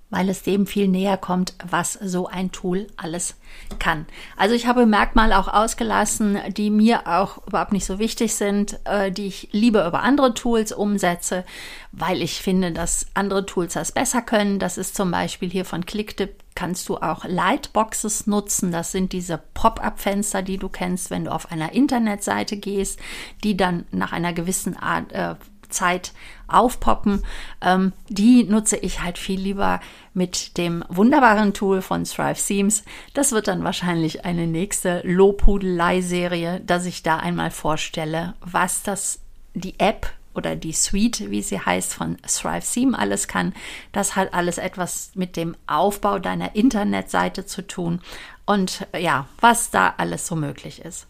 weil 0.10 0.30
es 0.30 0.42
dem 0.42 0.66
viel 0.66 0.88
näher 0.88 1.18
kommt, 1.18 1.54
was 1.64 1.94
so 1.94 2.28
ein 2.28 2.52
Tool 2.52 2.88
alles 2.98 3.36
kann. 3.78 4.08
Also 4.38 4.56
ich 4.56 4.66
habe 4.66 4.86
Merkmale 4.88 5.38
auch 5.38 5.48
ausgelassen, 5.48 6.38
die 6.58 6.72
mir 6.72 7.06
auch 7.08 7.46
überhaupt 7.46 7.74
nicht 7.74 7.86
so 7.86 8.00
wichtig 8.00 8.34
sind, 8.34 8.80
äh, 8.86 9.12
die 9.12 9.28
ich 9.28 9.50
lieber 9.52 9.86
über 9.88 10.02
andere 10.02 10.34
Tools 10.34 10.72
umsetze, 10.72 11.46
weil 11.92 12.22
ich 12.22 12.42
finde, 12.42 12.72
dass 12.72 13.06
andere 13.14 13.46
Tools 13.46 13.74
das 13.74 13.92
besser 13.92 14.22
können. 14.24 14.58
Das 14.58 14.78
ist 14.78 14.96
zum 14.96 15.12
Beispiel 15.12 15.50
hier 15.50 15.66
von 15.66 15.86
Clicktip 15.86 16.32
kannst 16.60 16.90
du 16.90 16.98
auch 16.98 17.24
Lightboxes 17.24 18.28
nutzen. 18.28 18.74
Das 18.74 18.92
sind 18.92 19.14
diese 19.14 19.40
Pop-up-Fenster, 19.54 20.42
die 20.42 20.58
du 20.58 20.68
kennst, 20.68 21.10
wenn 21.10 21.24
du 21.24 21.32
auf 21.32 21.54
einer 21.54 21.72
Internetseite 21.72 22.58
gehst, 22.58 23.00
die 23.46 23.56
dann 23.56 23.86
nach 23.92 24.12
einer 24.12 24.34
gewissen 24.34 24.76
Art 24.76 25.10
äh, 25.14 25.36
Zeit 25.70 26.12
aufpoppen. 26.50 27.24
Ähm, 27.62 27.94
die 28.10 28.44
nutze 28.44 28.76
ich 28.76 29.02
halt 29.02 29.18
viel 29.18 29.40
lieber 29.40 29.80
mit 30.14 30.58
dem 30.58 30.84
wunderbaren 30.90 31.54
Tool 31.54 31.82
von 31.82 32.06
Strive 32.06 32.46
Themes. 32.46 32.84
Das 33.14 33.32
wird 33.32 33.48
dann 33.48 33.64
wahrscheinlich 33.64 34.26
eine 34.26 34.46
nächste 34.46 35.02
Lobhudelei-Serie, 35.06 36.60
dass 36.60 36.86
ich 36.86 37.04
da 37.04 37.18
einmal 37.20 37.52
vorstelle, 37.52 38.34
was 38.42 38.84
das 38.84 39.22
die 39.54 39.80
App 39.80 40.12
oder 40.34 40.56
die 40.56 40.74
Suite, 40.74 41.30
wie 41.32 41.42
sie 41.42 41.60
heißt, 41.60 41.94
von 41.94 42.18
Thrive 42.22 42.66
Theme 42.66 42.98
alles 42.98 43.28
kann. 43.28 43.54
Das 43.92 44.16
hat 44.16 44.34
alles 44.34 44.58
etwas 44.58 45.12
mit 45.16 45.36
dem 45.36 45.56
Aufbau 45.68 46.20
deiner 46.20 46.56
Internetseite 46.56 47.46
zu 47.46 47.66
tun 47.66 48.02
und 48.46 48.88
ja, 48.98 49.28
was 49.42 49.70
da 49.72 49.94
alles 49.98 50.28
so 50.28 50.36
möglich 50.36 50.84
ist. 50.84 51.08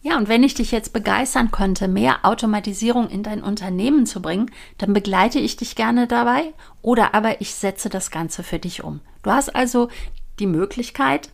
Ja, 0.00 0.16
und 0.16 0.28
wenn 0.28 0.44
ich 0.44 0.54
dich 0.54 0.70
jetzt 0.70 0.92
begeistern 0.92 1.50
konnte, 1.50 1.88
mehr 1.88 2.24
Automatisierung 2.24 3.10
in 3.10 3.24
dein 3.24 3.42
Unternehmen 3.42 4.06
zu 4.06 4.22
bringen, 4.22 4.50
dann 4.78 4.92
begleite 4.92 5.40
ich 5.40 5.56
dich 5.56 5.74
gerne 5.74 6.06
dabei 6.06 6.52
oder 6.82 7.14
aber 7.14 7.40
ich 7.40 7.54
setze 7.54 7.88
das 7.88 8.10
Ganze 8.12 8.44
für 8.44 8.60
dich 8.60 8.84
um. 8.84 9.00
Du 9.24 9.32
hast 9.32 9.54
also 9.56 9.88
die 10.38 10.46
Möglichkeit, 10.46 11.30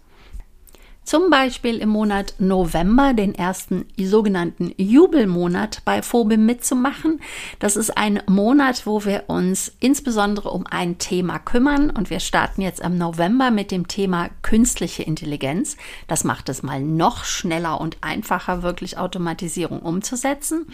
zum 1.05 1.31
Beispiel 1.31 1.79
im 1.79 1.90
Monat 1.90 2.35
November, 2.38 3.14
den 3.14 3.35
ersten 3.35 3.87
sogenannten 3.99 4.73
Jubelmonat 4.77 5.83
bei 5.85 6.03
Phobim 6.03 6.47
mitzumachen. 6.47 7.21
Das 7.59 7.77
ist 7.77 7.97
ein 7.97 8.23
Monat, 8.27 8.87
wo 8.87 9.05
wir 9.05 9.25
uns 9.29 9.73
insbesondere 9.81 10.51
um 10.51 10.67
ein 10.67 10.99
Thema 10.99 11.38
kümmern 11.38 11.90
und 11.90 12.11
wir 12.11 12.21
starten 12.21 12.62
jetzt 12.62 12.81
im 12.81 12.97
November 12.97 13.51
mit 13.51 13.71
dem 13.71 13.88
Thema 13.88 14.31
künstliche 14.43 15.03
Intelligenz. 15.03 15.77
Das 16.09 16.25
macht 16.25 16.49
es 16.49 16.62
mal 16.62 16.81
noch 16.81 17.25
schneller 17.25 17.81
und 17.81 17.99
einfacher, 18.01 18.62
wirklich 18.62 18.99
Automatisierung 18.99 19.81
umzusetzen. 19.81 20.67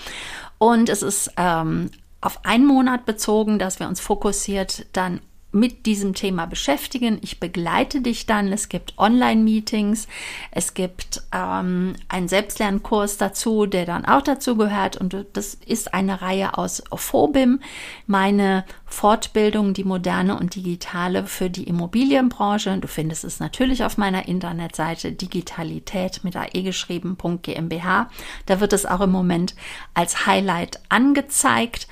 Und 0.58 0.88
es 0.88 1.02
ist 1.02 1.32
ähm, 1.36 1.90
auf 2.20 2.44
einen 2.44 2.66
Monat 2.66 3.06
bezogen, 3.06 3.58
dass 3.58 3.80
wir 3.80 3.88
uns 3.88 4.00
fokussiert 4.00 4.86
dann 4.92 5.20
mit 5.52 5.86
diesem 5.86 6.14
Thema 6.14 6.46
beschäftigen. 6.46 7.18
Ich 7.22 7.40
begleite 7.40 8.00
dich 8.00 8.26
dann. 8.26 8.52
Es 8.52 8.68
gibt 8.68 8.94
Online-Meetings, 8.98 10.06
es 10.50 10.74
gibt 10.74 11.22
ähm, 11.32 11.94
einen 12.08 12.28
Selbstlernkurs 12.28 13.16
dazu, 13.16 13.66
der 13.66 13.84
dann 13.86 14.04
auch 14.04 14.22
dazu 14.22 14.56
gehört. 14.56 14.96
Und 14.96 15.16
das 15.32 15.54
ist 15.54 15.94
eine 15.94 16.22
Reihe 16.22 16.56
aus 16.56 16.82
Phobim, 16.94 17.60
meine 18.06 18.64
Fortbildung, 18.86 19.74
die 19.74 19.84
moderne 19.84 20.38
und 20.38 20.54
digitale 20.54 21.26
für 21.26 21.50
die 21.50 21.64
Immobilienbranche. 21.64 22.76
Du 22.78 22.88
findest 22.88 23.24
es 23.24 23.40
natürlich 23.40 23.84
auf 23.84 23.98
meiner 23.98 24.28
Internetseite 24.28 25.12
digitalität 25.12 26.22
mit 26.22 26.36
ae 26.36 26.62
geschrieben.gmbH. 26.62 28.10
Da 28.46 28.60
wird 28.60 28.72
es 28.72 28.86
auch 28.86 29.00
im 29.00 29.10
Moment 29.10 29.54
als 29.94 30.26
Highlight 30.26 30.80
angezeigt. 30.88 31.88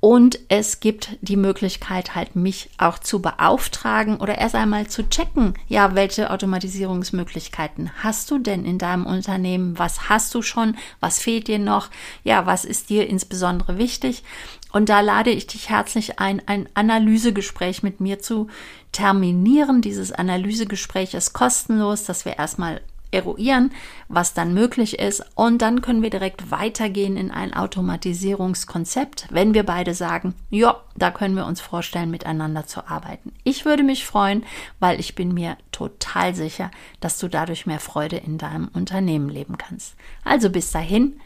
Und 0.00 0.38
es 0.48 0.78
gibt 0.78 1.16
die 1.22 1.36
Möglichkeit, 1.36 2.14
halt 2.14 2.36
mich 2.36 2.70
auch 2.78 3.00
zu 3.00 3.20
beauftragen 3.20 4.18
oder 4.18 4.38
erst 4.38 4.54
einmal 4.54 4.86
zu 4.86 5.08
checken, 5.08 5.54
ja, 5.66 5.96
welche 5.96 6.30
Automatisierungsmöglichkeiten 6.30 7.90
hast 8.02 8.30
du 8.30 8.38
denn 8.38 8.64
in 8.64 8.78
deinem 8.78 9.06
Unternehmen? 9.06 9.76
Was 9.76 10.08
hast 10.08 10.34
du 10.36 10.42
schon? 10.42 10.76
Was 11.00 11.20
fehlt 11.20 11.48
dir 11.48 11.58
noch? 11.58 11.90
Ja, 12.22 12.46
was 12.46 12.64
ist 12.64 12.90
dir 12.90 13.08
insbesondere 13.08 13.76
wichtig? 13.76 14.22
Und 14.70 14.88
da 14.88 15.00
lade 15.00 15.30
ich 15.30 15.48
dich 15.48 15.68
herzlich 15.68 16.20
ein, 16.20 16.42
ein 16.46 16.68
Analysegespräch 16.74 17.82
mit 17.82 18.00
mir 18.00 18.20
zu 18.20 18.46
terminieren. 18.92 19.80
Dieses 19.80 20.12
Analysegespräch 20.12 21.14
ist 21.14 21.32
kostenlos, 21.32 22.04
dass 22.04 22.24
wir 22.24 22.38
erstmal 22.38 22.82
eruieren, 23.10 23.72
was 24.08 24.34
dann 24.34 24.54
möglich 24.54 24.98
ist 24.98 25.24
und 25.34 25.62
dann 25.62 25.80
können 25.82 26.02
wir 26.02 26.10
direkt 26.10 26.50
weitergehen 26.50 27.16
in 27.16 27.30
ein 27.30 27.54
Automatisierungskonzept, 27.54 29.26
wenn 29.30 29.54
wir 29.54 29.64
beide 29.64 29.94
sagen, 29.94 30.34
ja, 30.50 30.82
da 30.96 31.10
können 31.10 31.34
wir 31.34 31.46
uns 31.46 31.60
vorstellen, 31.60 32.10
miteinander 32.10 32.66
zu 32.66 32.86
arbeiten. 32.88 33.32
Ich 33.44 33.64
würde 33.64 33.82
mich 33.82 34.04
freuen, 34.04 34.44
weil 34.80 35.00
ich 35.00 35.14
bin 35.14 35.32
mir 35.32 35.56
total 35.72 36.34
sicher, 36.34 36.70
dass 37.00 37.18
du 37.18 37.28
dadurch 37.28 37.66
mehr 37.66 37.80
Freude 37.80 38.16
in 38.16 38.38
deinem 38.38 38.68
Unternehmen 38.68 39.28
leben 39.28 39.56
kannst. 39.58 39.94
Also 40.24 40.50
bis 40.50 40.70
dahin, 40.70 41.20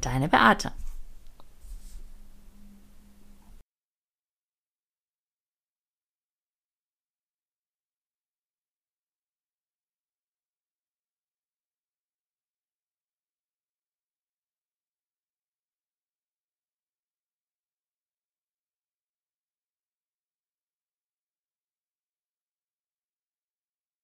deine 0.00 0.28
Beate. 0.28 0.72